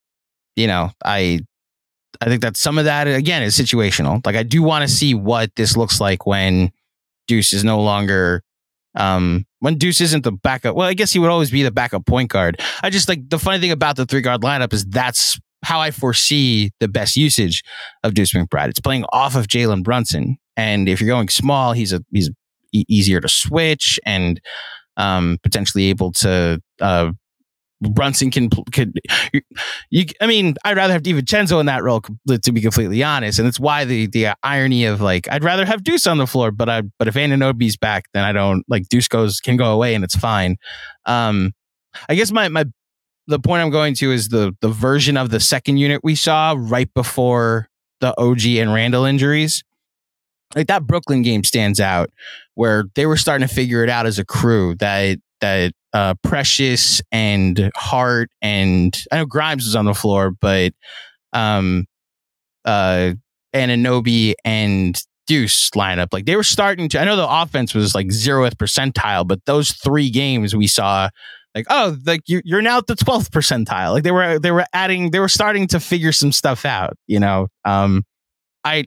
[0.56, 1.40] you know, I
[2.20, 4.24] I think that some of that again is situational.
[4.24, 6.70] Like I do want to see what this looks like when
[7.26, 8.42] Deuce is no longer
[8.94, 10.76] um when Deuce isn't the backup.
[10.76, 12.60] Well, I guess he would always be the backup point guard.
[12.82, 15.90] I just like the funny thing about the three guard lineup is that's how I
[15.92, 17.62] foresee the best usage
[18.02, 18.68] of Deuce McBride.
[18.68, 22.30] It's playing off of Jalen Brunson, and if you're going small, he's a he's
[22.72, 24.40] easier to switch and
[24.96, 27.12] um, potentially able to uh,
[27.90, 28.98] Brunson can could
[29.90, 33.38] you, I mean I'd rather have DiVincenzo in that role to be completely honest.
[33.38, 36.50] And it's why the the irony of like I'd rather have Deuce on the floor
[36.50, 39.94] but I but if Anunoby's back then I don't like Deuce goes can go away
[39.94, 40.56] and it's fine.
[41.06, 41.52] Um
[42.08, 42.64] I guess my my
[43.26, 46.54] the point I'm going to is the the version of the second unit we saw
[46.56, 47.68] right before
[48.00, 49.64] the OG and Randle injuries.
[50.54, 52.10] Like that Brooklyn game stands out
[52.54, 57.02] where they were starting to figure it out as a crew that that uh, Precious
[57.12, 60.72] and Hart and I know Grimes was on the floor, but
[61.32, 61.86] um,
[62.64, 63.12] uh,
[63.54, 67.00] Anunoby and Deuce lineup, like they were starting to.
[67.00, 71.10] I know the offense was like zeroth percentile, but those three games we saw,
[71.54, 73.92] like oh, like you, you're now at the twelfth percentile.
[73.92, 76.96] Like they were they were adding, they were starting to figure some stuff out.
[77.06, 78.04] You know, um,
[78.64, 78.86] I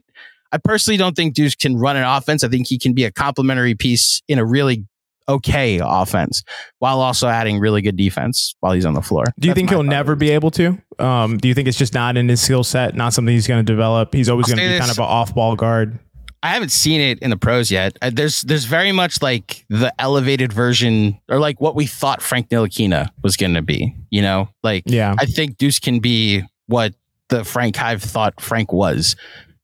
[0.52, 2.44] I personally don't think Deuce can run an offense.
[2.44, 4.84] I think he can be a complementary piece in a really
[5.28, 6.42] okay offense
[6.78, 9.24] while also adding really good defense while he's on the floor.
[9.38, 10.78] Do you That's think he'll never be able to?
[10.98, 13.64] Um, do you think it's just not in his skill set, not something he's going
[13.64, 14.14] to develop?
[14.14, 14.80] He's always going to be this.
[14.80, 15.98] kind of an off ball guard.
[16.42, 17.98] I haven't seen it in the pros yet.
[18.00, 22.50] Uh, there's there's very much like the elevated version or like what we thought Frank
[22.50, 23.96] Ntilikina was going to be.
[24.10, 26.94] You know, like yeah, I think Deuce can be what
[27.30, 29.16] the Frank Hive thought Frank was.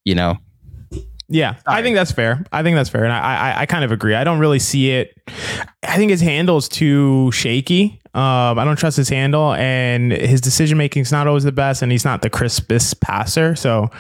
[0.05, 0.39] You know,
[1.33, 1.79] yeah, Sorry.
[1.79, 2.45] I think that's fair.
[2.53, 4.15] I think that's fair, and I, I, I kind of agree.
[4.15, 5.17] I don't really see it.
[5.83, 8.01] I think his handle is too shaky.
[8.15, 11.83] Um, I don't trust his handle, and his decision making is not always the best,
[11.83, 13.57] and he's not the crispest passer.
[13.57, 13.91] So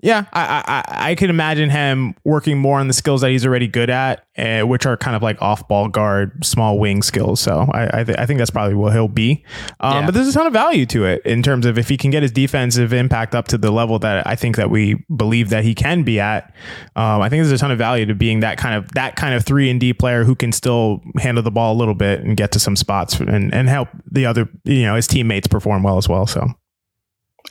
[0.00, 3.66] yeah, I, I I could imagine him working more on the skills that he's already
[3.66, 7.40] good at, uh, which are kind of like off ball guard, small wing skills.
[7.40, 9.44] So I I, th- I think that's probably what he'll be.
[9.80, 10.06] Um, yeah.
[10.06, 12.22] But there's a ton of value to it in terms of if he can get
[12.22, 15.74] his defensive impact up to the level that I think that we believe that he
[15.74, 16.54] can be at.
[16.94, 19.34] Um, I think there's a ton of value to being that kind of that kind
[19.34, 22.36] of three and D player who can still handle the ball a little bit and
[22.36, 25.98] get to some spots and and help the other you know his teammates perform well
[25.98, 26.26] as well.
[26.28, 26.46] So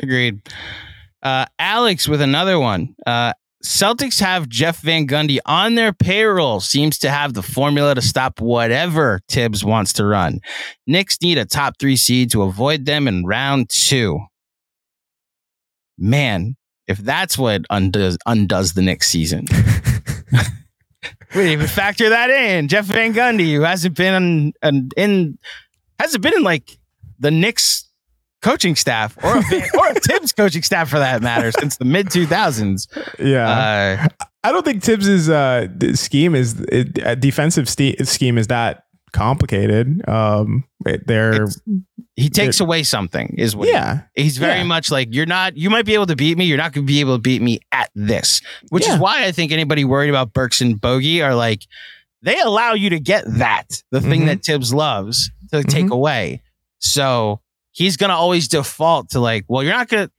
[0.02, 0.42] agreed.
[1.28, 2.96] Uh, Alex with another one.
[3.06, 6.62] Uh, Celtics have Jeff Van Gundy on their payroll.
[6.62, 10.40] Seems to have the formula to stop whatever Thibs wants to run.
[10.86, 14.20] Knicks need a top three seed to avoid them in round two.
[15.98, 16.56] Man,
[16.88, 19.48] if that's what undoes undoes the next season.
[20.32, 20.38] we
[21.34, 22.70] didn't even factor that in.
[22.70, 25.38] Jeff Van Gundy, who hasn't been in, in
[26.00, 26.78] hasn't been in like
[27.20, 27.87] the Knicks
[28.41, 32.08] coaching staff or a, or a Thibs coaching staff for that matter since the mid
[32.08, 32.88] 2000s.
[33.19, 33.50] Yeah.
[33.50, 40.08] Uh, I don't think Thibs's uh, scheme is uh, defensive st- scheme is that complicated.
[40.08, 40.63] Um,
[41.06, 41.47] they're
[42.15, 44.63] he takes away something is what yeah he, he's very yeah.
[44.63, 46.91] much like you're not you might be able to beat me you're not going to
[46.91, 48.93] be able to beat me at this which yeah.
[48.93, 51.62] is why I think anybody worried about Burks and Bogey are like
[52.21, 54.28] they allow you to get that the thing mm-hmm.
[54.28, 55.69] that Thibs loves to mm-hmm.
[55.69, 56.41] take away
[56.80, 57.41] so
[57.78, 60.10] he's gonna always default to like, well, you're not gonna.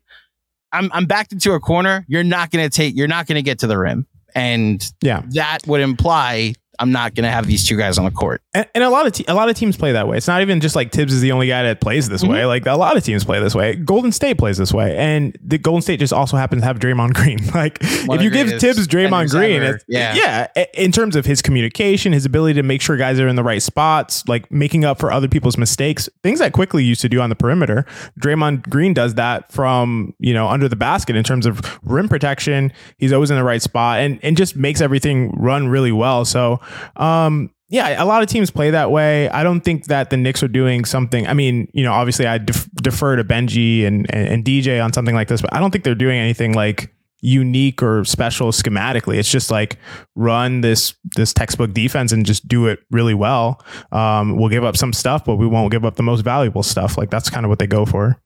[0.72, 2.04] I'm I'm backed into a corner.
[2.08, 2.96] You're not gonna take.
[2.96, 7.24] You're not gonna get to the rim, and yeah, that would imply I'm not going
[7.24, 8.42] to have these two guys on the court.
[8.54, 10.16] And, and a lot of te- a lot of teams play that way.
[10.16, 12.32] It's not even just like Thibs is the only guy that plays this mm-hmm.
[12.32, 12.44] way.
[12.46, 13.74] Like a lot of teams play this way.
[13.74, 17.14] Golden State plays this way, and the Golden State just also happens to have Draymond
[17.14, 17.38] Green.
[17.54, 22.12] Like One if you give Thibs Draymond Green, yeah, yeah, in terms of his communication,
[22.12, 25.12] his ability to make sure guys are in the right spots, like making up for
[25.12, 27.84] other people's mistakes, things that Quickley used to do on the perimeter.
[28.20, 32.72] Draymond Green does that from you know under the basket in terms of rim protection.
[32.98, 36.24] He's always in the right spot and and just makes everything run really well.
[36.24, 36.60] So
[36.96, 39.28] um, yeah, a lot of teams play that way.
[39.28, 41.26] I don't think that the Knicks are doing something.
[41.26, 44.92] I mean, you know, obviously I def- defer to Benji and, and, and DJ on
[44.92, 49.18] something like this, but I don't think they're doing anything like unique or special schematically.
[49.18, 49.76] It's just like
[50.14, 53.60] run this this textbook defense and just do it really well.
[53.92, 56.96] Um, we'll give up some stuff, but we won't give up the most valuable stuff.
[56.96, 58.20] Like that's kind of what they go for.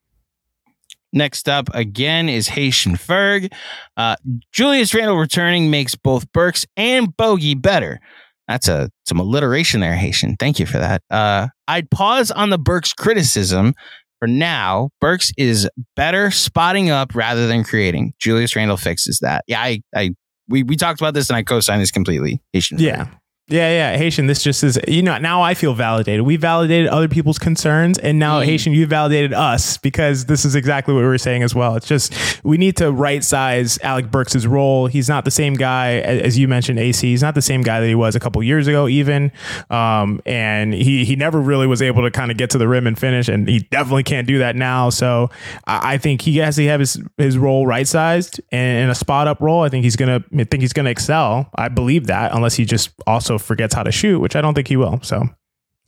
[1.12, 3.52] Next up again is Haitian Ferg.
[3.96, 4.16] Uh,
[4.50, 8.00] Julius Randle returning makes both Burks and Bogey better.
[8.48, 10.37] That's a some alliteration there, Haitian.
[10.38, 11.02] Thank you for that.
[11.11, 13.74] Uh, I'd pause on the Burks criticism
[14.18, 14.90] for now.
[15.00, 18.12] Burks is better spotting up rather than creating.
[18.18, 19.44] Julius Randle fixes that.
[19.46, 20.11] Yeah, I, I
[20.48, 22.42] we we talked about this and I co-sign this completely.
[22.52, 22.78] Haitian.
[22.78, 23.09] Yeah,
[23.53, 24.27] yeah, yeah, Haitian.
[24.27, 26.23] This just is, you know, now I feel validated.
[26.23, 28.45] We validated other people's concerns, and now mm.
[28.45, 31.77] Haitian, you validated us because this is exactly what we were saying as well.
[31.77, 34.87] It's just we need to right size Alec Burks' role.
[34.87, 37.11] He's not the same guy as you mentioned, AC.
[37.11, 39.33] He's not the same guy that he was a couple years ago, even.
[39.71, 42.87] Um, and he he never really was able to kind of get to the rim
[42.87, 44.91] and finish, and he definitely can't do that now.
[44.91, 45.31] So
[45.67, 48.95] I, I think he has to have his his role right sized and in a
[48.95, 49.62] spot up role.
[49.62, 51.51] I think he's gonna I think he's gonna excel.
[51.55, 54.68] I believe that, unless he just also forgets how to shoot, which I don't think
[54.68, 55.00] he will.
[55.02, 55.28] So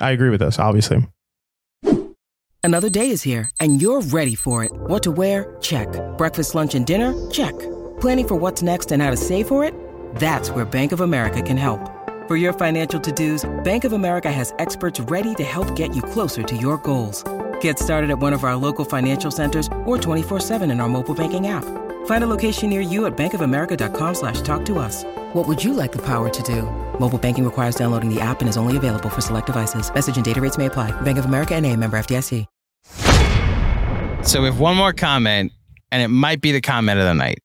[0.01, 1.07] I agree with this, obviously.
[2.63, 4.73] Another day is here and you're ready for it.
[4.73, 5.57] What to wear?
[5.61, 5.89] Check.
[6.17, 7.13] Breakfast, lunch, and dinner?
[7.31, 7.53] Check.
[8.01, 9.75] Planning for what's next and how to save for it?
[10.17, 11.91] That's where Bank of America can help.
[12.27, 16.43] For your financial to-dos, Bank of America has experts ready to help get you closer
[16.43, 17.23] to your goals.
[17.61, 21.49] Get started at one of our local financial centers or 24-7 in our mobile banking
[21.49, 21.67] app.
[22.07, 25.05] Find a location near you at bankofamerica.com slash talk to us.
[25.35, 26.63] What would you like the power to do?
[26.99, 29.93] Mobile banking requires downloading the app and is only available for select devices.
[29.93, 30.99] Message and data rates may apply.
[31.03, 32.47] Bank of America and a member FDIC.
[34.27, 35.53] So we have one more comment,
[35.93, 37.41] and it might be the comment of the night.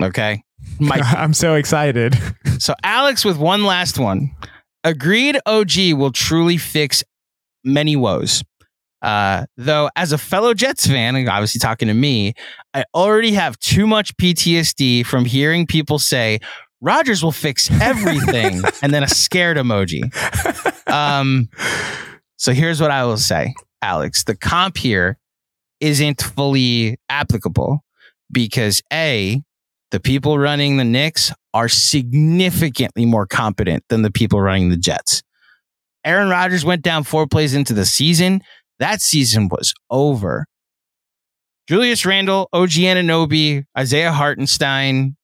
[0.00, 0.44] Okay?
[0.78, 2.14] Might I'm so excited.
[2.58, 4.30] so Alex with one last one.
[4.84, 7.02] Agreed OG will truly fix
[7.64, 8.44] many woes.
[9.06, 12.34] Uh, though, as a fellow Jets fan, and obviously talking to me,
[12.74, 16.40] I already have too much PTSD from hearing people say
[16.80, 20.02] Rodgers will fix everything, and then a scared emoji.
[20.90, 21.48] Um,
[22.36, 25.18] so here's what I will say, Alex: the comp here
[25.78, 27.84] isn't fully applicable
[28.32, 29.40] because a
[29.92, 35.22] the people running the Knicks are significantly more competent than the people running the Jets.
[36.04, 38.40] Aaron Rodgers went down four plays into the season.
[38.78, 40.46] That season was over.
[41.68, 45.16] Julius Randle, OG Anunoby, Isaiah Hartenstein,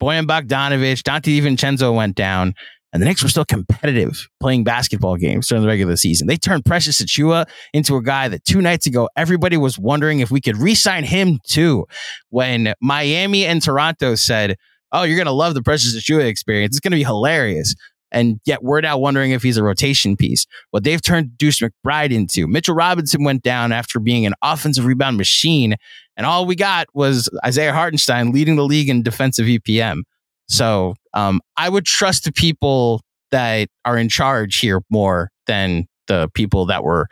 [0.00, 2.54] Bojan Bogdanovic, Donte DiVincenzo went down,
[2.92, 6.26] and the Knicks were still competitive playing basketball games during the regular season.
[6.26, 10.30] They turned Precious Achiuwa into a guy that two nights ago everybody was wondering if
[10.30, 11.86] we could re-sign him too.
[12.28, 14.56] When Miami and Toronto said,
[14.92, 16.76] "Oh, you're gonna love the Precious Achiuwa experience.
[16.76, 17.74] It's gonna be hilarious."
[18.12, 20.46] And yet we're now wondering if he's a rotation piece.
[20.70, 22.46] What they've turned Deuce McBride into.
[22.46, 25.76] Mitchell Robinson went down after being an offensive rebound machine.
[26.16, 30.02] And all we got was Isaiah Hartenstein leading the league in defensive EPM.
[30.48, 36.28] So um, I would trust the people that are in charge here more than the
[36.34, 37.06] people that were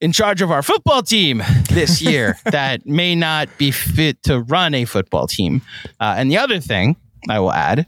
[0.00, 4.74] in charge of our football team this year that may not be fit to run
[4.74, 5.62] a football team.
[6.00, 6.96] Uh, and the other thing
[7.28, 7.86] I will add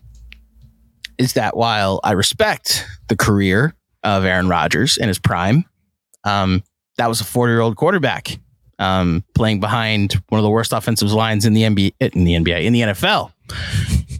[1.18, 5.64] is that while I respect the career of Aaron Rodgers in his prime,
[6.24, 6.62] um,
[6.96, 8.38] that was a 40 year old quarterback
[8.78, 12.64] um, playing behind one of the worst offensive lines in the NBA, in the NBA,
[12.64, 13.32] in the NFL.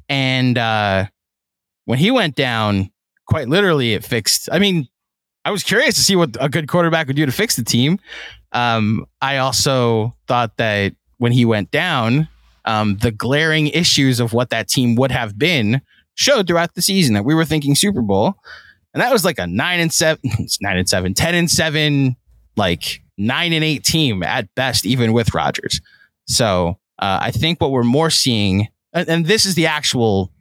[0.08, 1.06] And uh,
[1.84, 2.90] when he went down,
[3.26, 4.48] quite literally, it fixed.
[4.50, 4.88] I mean,
[5.44, 7.98] I was curious to see what a good quarterback would do to fix the team.
[8.52, 12.28] Um, I also thought that when he went down,
[12.64, 15.80] um, the glaring issues of what that team would have been
[16.18, 18.34] showed throughout the season that we were thinking Super Bowl.
[18.92, 20.20] And that was like a nine and seven,
[20.60, 22.16] nine and seven, 10 and seven,
[22.56, 25.80] like nine and eight team at best, even with Rodgers.
[26.26, 30.32] So uh, I think what we're more seeing, and, and this is the actual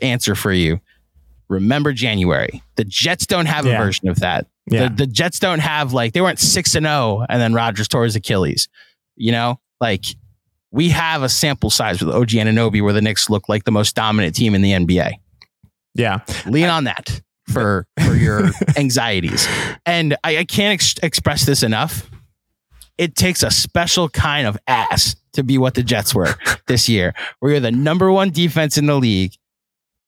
[0.00, 0.78] answer for you.
[1.48, 2.62] Remember January.
[2.76, 3.80] The Jets don't have Yeah.
[3.80, 4.46] a version of that.
[4.70, 4.88] Yeah.
[4.88, 8.04] The, the Jets don't have like they weren't six and zero, and then Rodgers tore
[8.04, 8.68] his Achilles.
[9.16, 10.04] You know, like
[10.76, 13.96] we have a sample size with OG Anunoby where the Knicks look like the most
[13.96, 15.14] dominant team in the NBA.
[15.94, 16.20] Yeah.
[16.44, 19.48] Lean on that for for your anxieties.
[19.86, 22.10] And I, I can't ex- express this enough.
[22.98, 26.34] It takes a special kind of ass to be what the Jets were
[26.66, 29.32] this year, where you're the number one defense in the league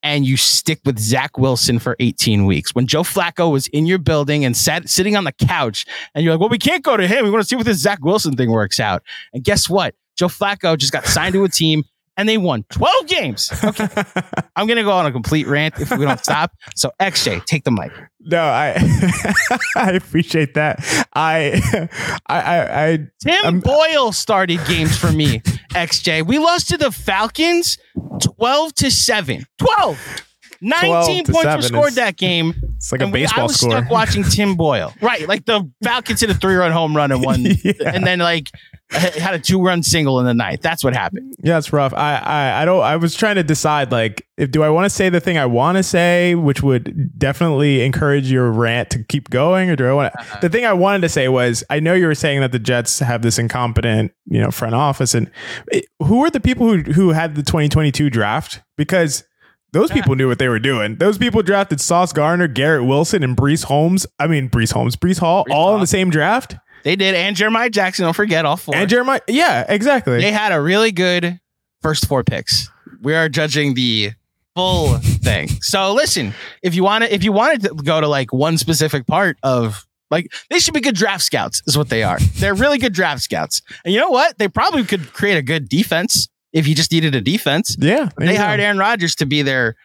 [0.03, 2.75] and you stick with Zach Wilson for 18 weeks.
[2.75, 6.35] When Joe Flacco was in your building and sat sitting on the couch, and you're
[6.35, 7.25] like, well, we can't go to him.
[7.25, 9.03] We want to see what this Zach Wilson thing works out.
[9.33, 9.95] And guess what?
[10.19, 11.85] Joe Flacco just got signed to a team
[12.17, 13.53] and they won 12 games.
[13.63, 13.87] Okay.
[14.57, 16.51] I'm going to go on a complete rant if we don't stop.
[16.75, 17.93] So, XJ, take the mic.
[18.21, 18.75] No, I
[19.77, 20.81] I appreciate that.
[21.15, 21.89] I
[22.27, 25.39] I I, I Tim I'm- Boyle started games for me,
[25.75, 26.27] XJ.
[26.27, 27.79] We lost to the Falcons
[28.21, 29.45] 12 to 7.
[29.59, 30.25] 12.
[30.61, 32.53] 19 to points were scored that game.
[32.77, 33.71] it's like a And we- I baseball was score.
[33.71, 34.93] stuck watching Tim Boyle.
[35.01, 35.29] Right.
[35.29, 37.43] Like the Falcons hit a three run home run and one.
[37.45, 37.73] Yeah.
[37.85, 38.51] And then, like,
[38.91, 40.63] had a two run single in the ninth.
[40.63, 41.35] That's what happened.
[41.43, 41.93] Yeah, it's rough.
[41.95, 42.83] I, I I don't.
[42.83, 45.47] I was trying to decide like if do I want to say the thing I
[45.47, 49.93] want to say, which would definitely encourage your rant to keep going, or do I
[49.93, 50.21] want to?
[50.21, 50.39] Uh-huh.
[50.41, 52.99] The thing I wanted to say was I know you were saying that the Jets
[53.01, 55.31] have this incompetent you know front office, and
[55.71, 59.25] it- who are the people who who had the 2022 draft because.
[59.73, 60.97] Those people knew what they were doing.
[60.97, 64.07] Those people drafted Sauce Gardner, Garrett Wilson, and Brees Holmes.
[64.19, 66.57] I mean, Brees Holmes, Breece Hall, Brees all in the same draft.
[66.85, 67.15] They did.
[67.15, 68.75] And Jeremiah Jackson, don't forget all four.
[68.77, 70.21] And Jeremiah, yeah, exactly.
[70.21, 71.41] they had a really good
[71.83, 72.71] first four picks.
[73.03, 74.13] We are judging the
[74.57, 75.49] full thing.
[75.61, 79.07] So listen, if you want to, if you wanted to go to like one specific
[79.07, 82.19] part of like they should be good draft scouts, is what they are.
[82.37, 83.61] They're really good draft scouts.
[83.85, 84.39] And you know what?
[84.39, 87.77] They probably could create a good defense if you just needed a defense.
[87.79, 88.39] yeah, They go.
[88.39, 89.77] hired Aaron Rodgers to be their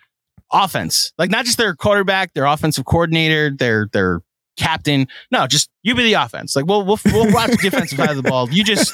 [0.52, 4.22] offense, like not just their quarterback, their offensive coordinator, their their
[4.58, 5.08] captain.
[5.32, 6.56] No, just you be the offense.
[6.56, 8.50] Like we'll we'll we'll watch the defensive side of the ball.
[8.50, 8.94] You just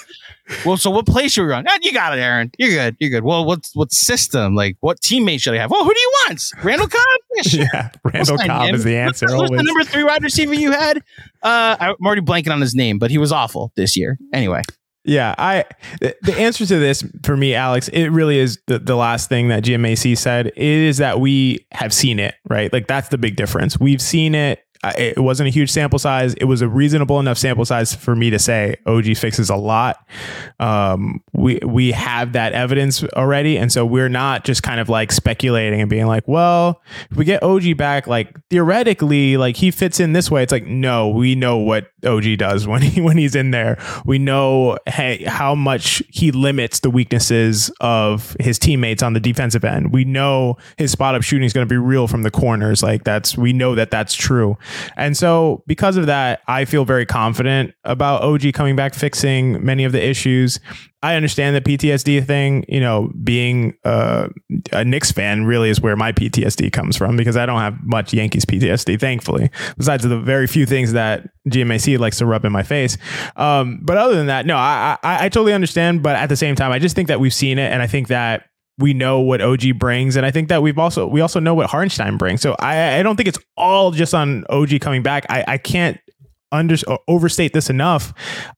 [0.65, 1.65] well, so what place should we run?
[1.67, 2.51] Ah, you got it, Aaron.
[2.57, 2.97] You're good.
[2.99, 3.23] You're good.
[3.23, 4.55] Well, what what system?
[4.55, 5.69] Like what teammate should I have?
[5.71, 6.43] Well, who do you want?
[6.63, 7.01] Randall Cobb?
[7.51, 7.89] Yeah.
[8.03, 9.27] Randall Cobb is the answer.
[9.27, 10.97] Who's the number three wide receiver you had?
[11.41, 14.17] Uh, I'm already blanking on his name, but he was awful this year.
[14.33, 14.61] Anyway,
[15.05, 15.63] Yeah, I
[16.01, 19.47] the, the answer to this for me, Alex, it really is the, the last thing
[19.49, 20.47] that GMAC said.
[20.47, 22.73] It is that we have seen it, right?
[22.73, 23.79] Like that's the big difference.
[23.79, 26.33] We've seen it it wasn't a huge sample size.
[26.35, 30.07] It was a reasonable enough sample size for me to say OG fixes a lot.
[30.59, 35.11] Um, we we have that evidence already, and so we're not just kind of like
[35.11, 39.99] speculating and being like, well, if we get OG back, like theoretically, like he fits
[39.99, 40.43] in this way.
[40.43, 43.77] It's like no, we know what OG does when he when he's in there.
[44.05, 49.65] We know hey, how much he limits the weaknesses of his teammates on the defensive
[49.65, 49.91] end.
[49.91, 52.81] We know his spot up shooting is going to be real from the corners.
[52.81, 54.57] Like that's we know that that's true.
[54.97, 59.83] And so because of that, I feel very confident about OG coming back fixing many
[59.83, 60.59] of the issues.
[61.01, 64.27] I understand the PTSD thing, you know, being uh,
[64.73, 68.13] a Knicks fan really is where my PTSD comes from because I don't have much
[68.13, 72.63] Yankees PTSD, thankfully, besides the very few things that GMAC likes to rub in my
[72.63, 72.97] face.
[73.37, 76.03] Um, but other than that, no, I, I, I totally understand.
[76.03, 77.71] But at the same time, I just think that we've seen it.
[77.71, 78.48] And I think that
[78.79, 81.69] we know what OG brings, and I think that we've also we also know what
[81.69, 82.41] Hartenstein brings.
[82.41, 85.25] So I, I don't think it's all just on OG coming back.
[85.29, 85.99] I, I can't
[86.51, 86.75] under
[87.07, 88.13] overstate this enough.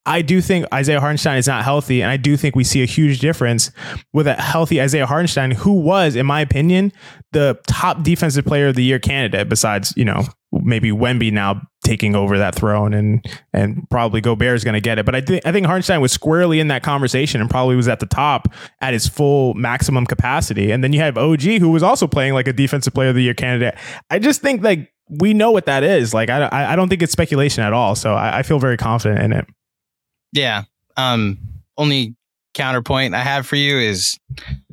[0.05, 2.86] I do think Isaiah Hartenstein is not healthy, and I do think we see a
[2.86, 3.72] huge difference
[4.13, 6.93] with a healthy Isaiah Hartenstein, who was, in my opinion,
[7.32, 9.49] the top defensive player of the year candidate.
[9.49, 14.64] Besides, you know, maybe Wemby now taking over that throne, and and probably Gobert is
[14.64, 15.06] going to get it.
[15.06, 17.99] But I think I think Hartenstein was squarely in that conversation and probably was at
[17.99, 20.72] the top at his full maximum capacity.
[20.72, 23.24] And then you have OG, who was also playing like a defensive player of the
[23.24, 23.76] year candidate.
[24.10, 26.14] I just think like we know what that is.
[26.14, 27.95] Like I, I don't think it's speculation at all.
[27.95, 29.45] So I, I feel very confident in it.
[30.34, 30.64] Yeah.
[30.97, 31.39] Um.
[31.78, 32.16] Only
[32.54, 34.20] counterpoint I have for you is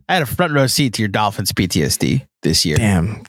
[0.08, 2.76] I had a front row seat to your Dolphins PTSD this year.
[2.76, 3.22] Damn.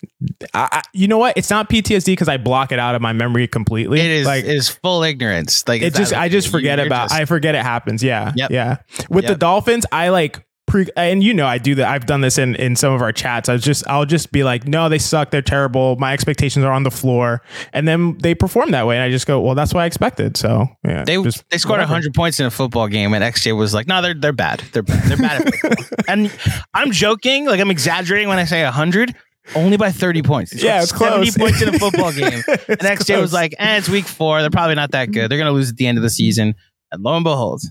[0.54, 1.38] I, I, you know what?
[1.38, 4.00] It's not PTSD because I block it out of my memory completely.
[4.00, 5.68] It is like it is full ignorance.
[5.68, 7.10] Like it just I just forget about.
[7.10, 8.02] Just, I forget it happens.
[8.02, 8.32] Yeah.
[8.36, 8.52] Yep.
[8.52, 8.78] Yeah.
[9.10, 9.34] With yep.
[9.34, 11.90] the Dolphins, I like pre and you know I do that.
[11.90, 13.50] I've done this in in some of our chats.
[13.50, 15.32] I was just I'll just be like, no, they suck.
[15.32, 15.98] They're terrible.
[15.98, 17.42] My expectations are on the floor,
[17.74, 20.38] and then they perform that way, and I just go, well, that's what I expected.
[20.38, 23.74] So yeah, they just, they scored hundred points in a football game, and XJ was
[23.74, 24.64] like, no, they're they're bad.
[24.72, 25.04] They're bad.
[25.04, 25.52] They're bad.
[26.08, 26.32] and
[26.74, 29.16] I'm joking, like I'm exaggerating when I say hundred.
[29.56, 30.54] Only by 30 points.
[30.54, 31.38] Yeah, it's 70 close.
[31.38, 32.44] points in a football game.
[32.48, 33.22] and XJ close.
[33.22, 34.42] was like, eh, it's week four.
[34.42, 35.30] They're probably not that good.
[35.32, 36.54] They're going to lose at the end of the season.
[36.92, 37.64] And lo and behold,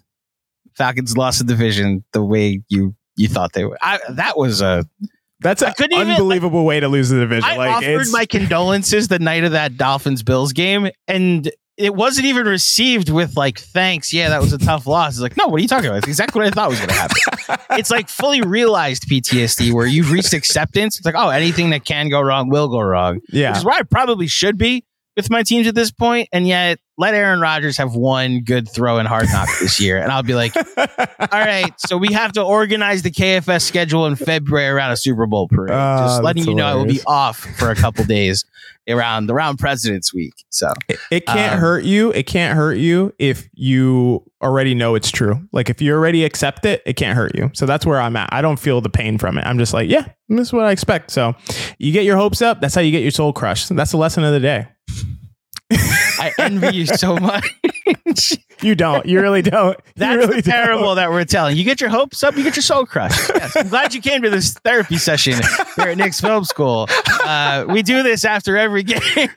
[0.79, 3.77] Falcons lost the division the way you you thought they would.
[3.83, 4.85] I, that was a
[5.41, 7.45] that's an unbelievable even, like, way to lose the division.
[7.45, 12.27] I like, offered my condolences the night of that Dolphins Bills game, and it wasn't
[12.27, 14.13] even received with like thanks.
[14.13, 15.15] Yeah, that was a tough loss.
[15.15, 15.99] It's like, no, what are you talking about?
[15.99, 17.17] It's exactly what I thought was going to happen.
[17.79, 20.99] it's like fully realized PTSD where you've reached acceptance.
[20.99, 23.21] It's like, oh, anything that can go wrong will go wrong.
[23.29, 24.85] Yeah, which is where I probably should be
[25.19, 28.99] with my teams at this point, and yet let Aaron Rodgers have one good throw
[28.99, 32.43] in hard knock this year, and I'll be like, all right, so we have to
[32.43, 35.73] organize the KFS schedule in February around a Super Bowl parade.
[35.73, 38.45] Uh, Just letting you know, I will be off for a couple days
[38.89, 40.35] around around President's Week.
[40.51, 42.13] So it, it can't um, hurt you.
[42.13, 45.47] It can't hurt you if you already know it's true.
[45.53, 47.51] Like if you already accept it, it can't hurt you.
[47.55, 48.29] So that's where I'm at.
[48.33, 49.45] I don't feel the pain from it.
[49.45, 51.11] I'm just like, yeah, this is what I expect.
[51.11, 51.35] So
[51.79, 52.61] you get your hopes up.
[52.61, 53.75] That's how you get your soul crushed.
[53.75, 54.69] That's the lesson of the day.
[55.71, 58.39] I envy you so much.
[58.63, 59.05] you don't.
[59.07, 59.79] You really don't.
[59.97, 61.57] That's really the parable that we're telling.
[61.57, 63.31] You get your hopes up, you get your soul crushed.
[63.35, 63.57] Yes.
[63.57, 65.35] I'm glad you came to this therapy session
[65.77, 66.89] here at Knicks Film School.
[67.25, 69.01] Uh, we do this after every game.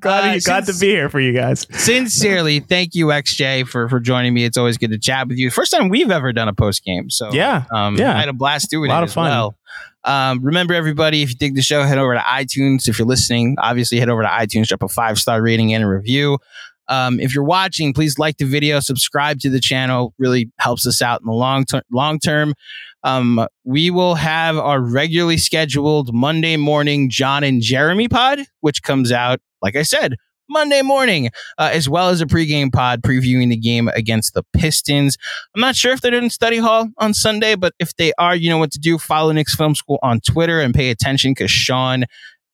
[0.00, 1.66] glad, uh, you, glad to be here for you guys.
[1.72, 4.44] Sincerely, thank you, XJ, for for joining me.
[4.44, 5.50] It's always good to chat with you.
[5.50, 7.10] First time we've ever done a post game.
[7.10, 8.92] So yeah, um, yeah, I had a blast doing it.
[8.92, 9.30] a lot it of fun.
[9.30, 9.54] Well.
[10.04, 12.88] Um, remember, everybody, if you dig the show, head over to iTunes.
[12.88, 15.88] If you're listening, obviously head over to iTunes, drop a five star rating and a
[15.88, 16.38] review.
[16.88, 20.14] Um, if you're watching, please like the video, subscribe to the channel.
[20.18, 21.82] Really helps us out in the long term.
[21.90, 22.54] Long term,
[23.04, 29.12] um, we will have our regularly scheduled Monday morning John and Jeremy pod, which comes
[29.12, 30.16] out, like I said,
[30.48, 31.28] Monday morning,
[31.58, 35.16] uh, as well as a pregame pod previewing the game against the Pistons.
[35.54, 38.48] I'm not sure if they're in study hall on Sunday, but if they are, you
[38.48, 38.98] know what to do.
[38.98, 42.04] Follow Knicks Film School on Twitter and pay attention because Sean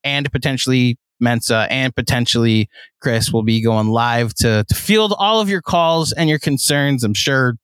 [0.02, 2.68] and potentially Mensa and potentially
[3.00, 7.04] Chris will be going live to, to field all of your calls and your concerns.
[7.04, 7.54] I'm sure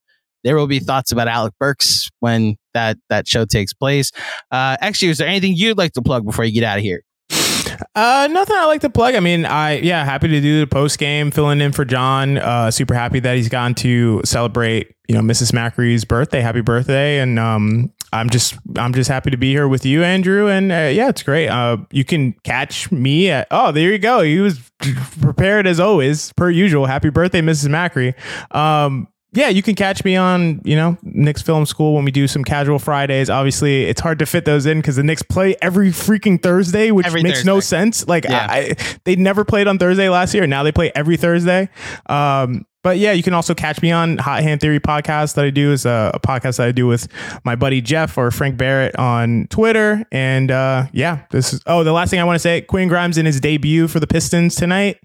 [0.45, 4.13] there will be thoughts about Alec Burks when that that show takes place.
[4.51, 7.03] Uh, actually, is there anything you'd like to plug before you get out of here?
[7.95, 9.15] Uh, nothing I like to plug.
[9.15, 12.39] I mean, I yeah, happy to do the post game, filling in for John.
[12.39, 15.53] Uh, super happy that he's gone to celebrate, you know, Mrs.
[15.53, 16.41] Macri's birthday.
[16.41, 17.19] Happy birthday!
[17.21, 20.49] And um, I'm just I'm just happy to be here with you, Andrew.
[20.49, 21.49] And uh, yeah, it's great.
[21.49, 24.23] Uh, you can catch me at oh, there you go.
[24.23, 24.61] He was
[25.21, 26.87] prepared as always, per usual.
[26.87, 27.69] Happy birthday, Mrs.
[27.69, 28.15] Macri.
[28.55, 32.27] Um, yeah, you can catch me on, you know, Knicks Film School when we do
[32.27, 33.31] some casual Fridays.
[33.31, 37.07] Obviously, it's hard to fit those in because the Knicks play every freaking Thursday, which
[37.07, 37.51] Every makes Thursday.
[37.51, 38.09] no sense.
[38.09, 38.47] Like, Yeah.
[38.51, 38.75] I, I,
[39.05, 40.47] they never played on Thursday last year.
[40.47, 41.69] Now they play every Thursday.
[42.07, 45.51] Um, but yeah, you can also catch me on Hot Hand Theory podcast that I
[45.51, 47.09] do is a, a podcast that I do with
[47.45, 50.03] my buddy Jeff or Frank Barrett on Twitter.
[50.11, 53.19] And uh, yeah, this is oh the last thing I want to say, Quinn Grimes
[53.19, 54.99] in his debut for the Pistons tonight.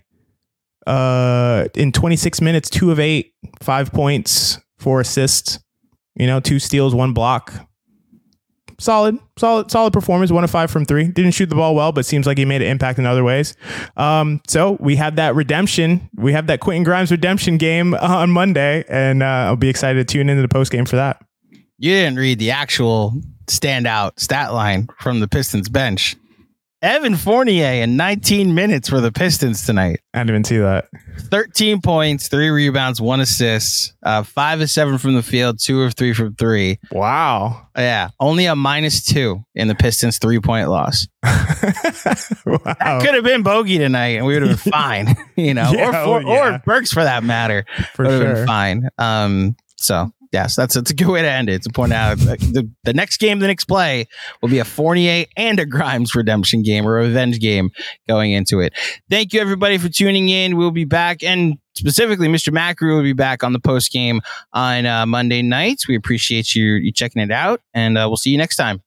[0.86, 5.60] Uh, in 26 minutes, two of eight, five points, four assists.
[6.16, 7.54] You know, two steals, one block.
[8.78, 10.32] Solid, solid, solid performance.
[10.32, 11.08] One of five from three.
[11.08, 13.56] Didn't shoot the ball well, but seems like he made an impact in other ways.
[13.96, 16.10] Um, so we have that redemption.
[16.16, 20.12] We have that Quentin Grimes redemption game on Monday, and uh, I'll be excited to
[20.12, 21.22] tune into the post game for that.
[21.78, 23.14] You didn't read the actual
[23.48, 26.16] standout stat line from the Pistons bench.
[26.86, 30.02] Evan Fournier in 19 minutes for the Pistons tonight.
[30.14, 30.86] I didn't even see that.
[31.18, 35.96] 13 points, three rebounds, one assist, uh, five of seven from the field, two of
[35.96, 36.78] three from three.
[36.92, 37.70] Wow.
[37.76, 41.08] Yeah, only a minus two in the Pistons three point loss.
[41.24, 43.00] wow.
[43.02, 45.16] Could have been bogey tonight, and we would have been fine.
[45.36, 46.56] You know, Yeah, or, oh, or, yeah.
[46.56, 47.66] or Burks for that matter
[47.96, 48.34] For would have sure.
[48.36, 48.90] been fine.
[49.00, 51.64] Um, so yes, that's that's a good way to end it.
[51.64, 54.08] To point out the the next game the Knicks play
[54.42, 57.72] will be a Fournier and a Grimes redemption game or a revenge game
[58.08, 58.74] going into it.
[59.10, 60.58] Thank you everybody for tuning in.
[60.58, 61.58] We'll be back and.
[61.78, 62.54] Specifically, Mr.
[62.54, 64.22] Macri will be back on the post game
[64.54, 65.90] on uh, Monday nights.
[65.90, 68.82] We appreciate you, you checking it out, and uh, we'll see you next time.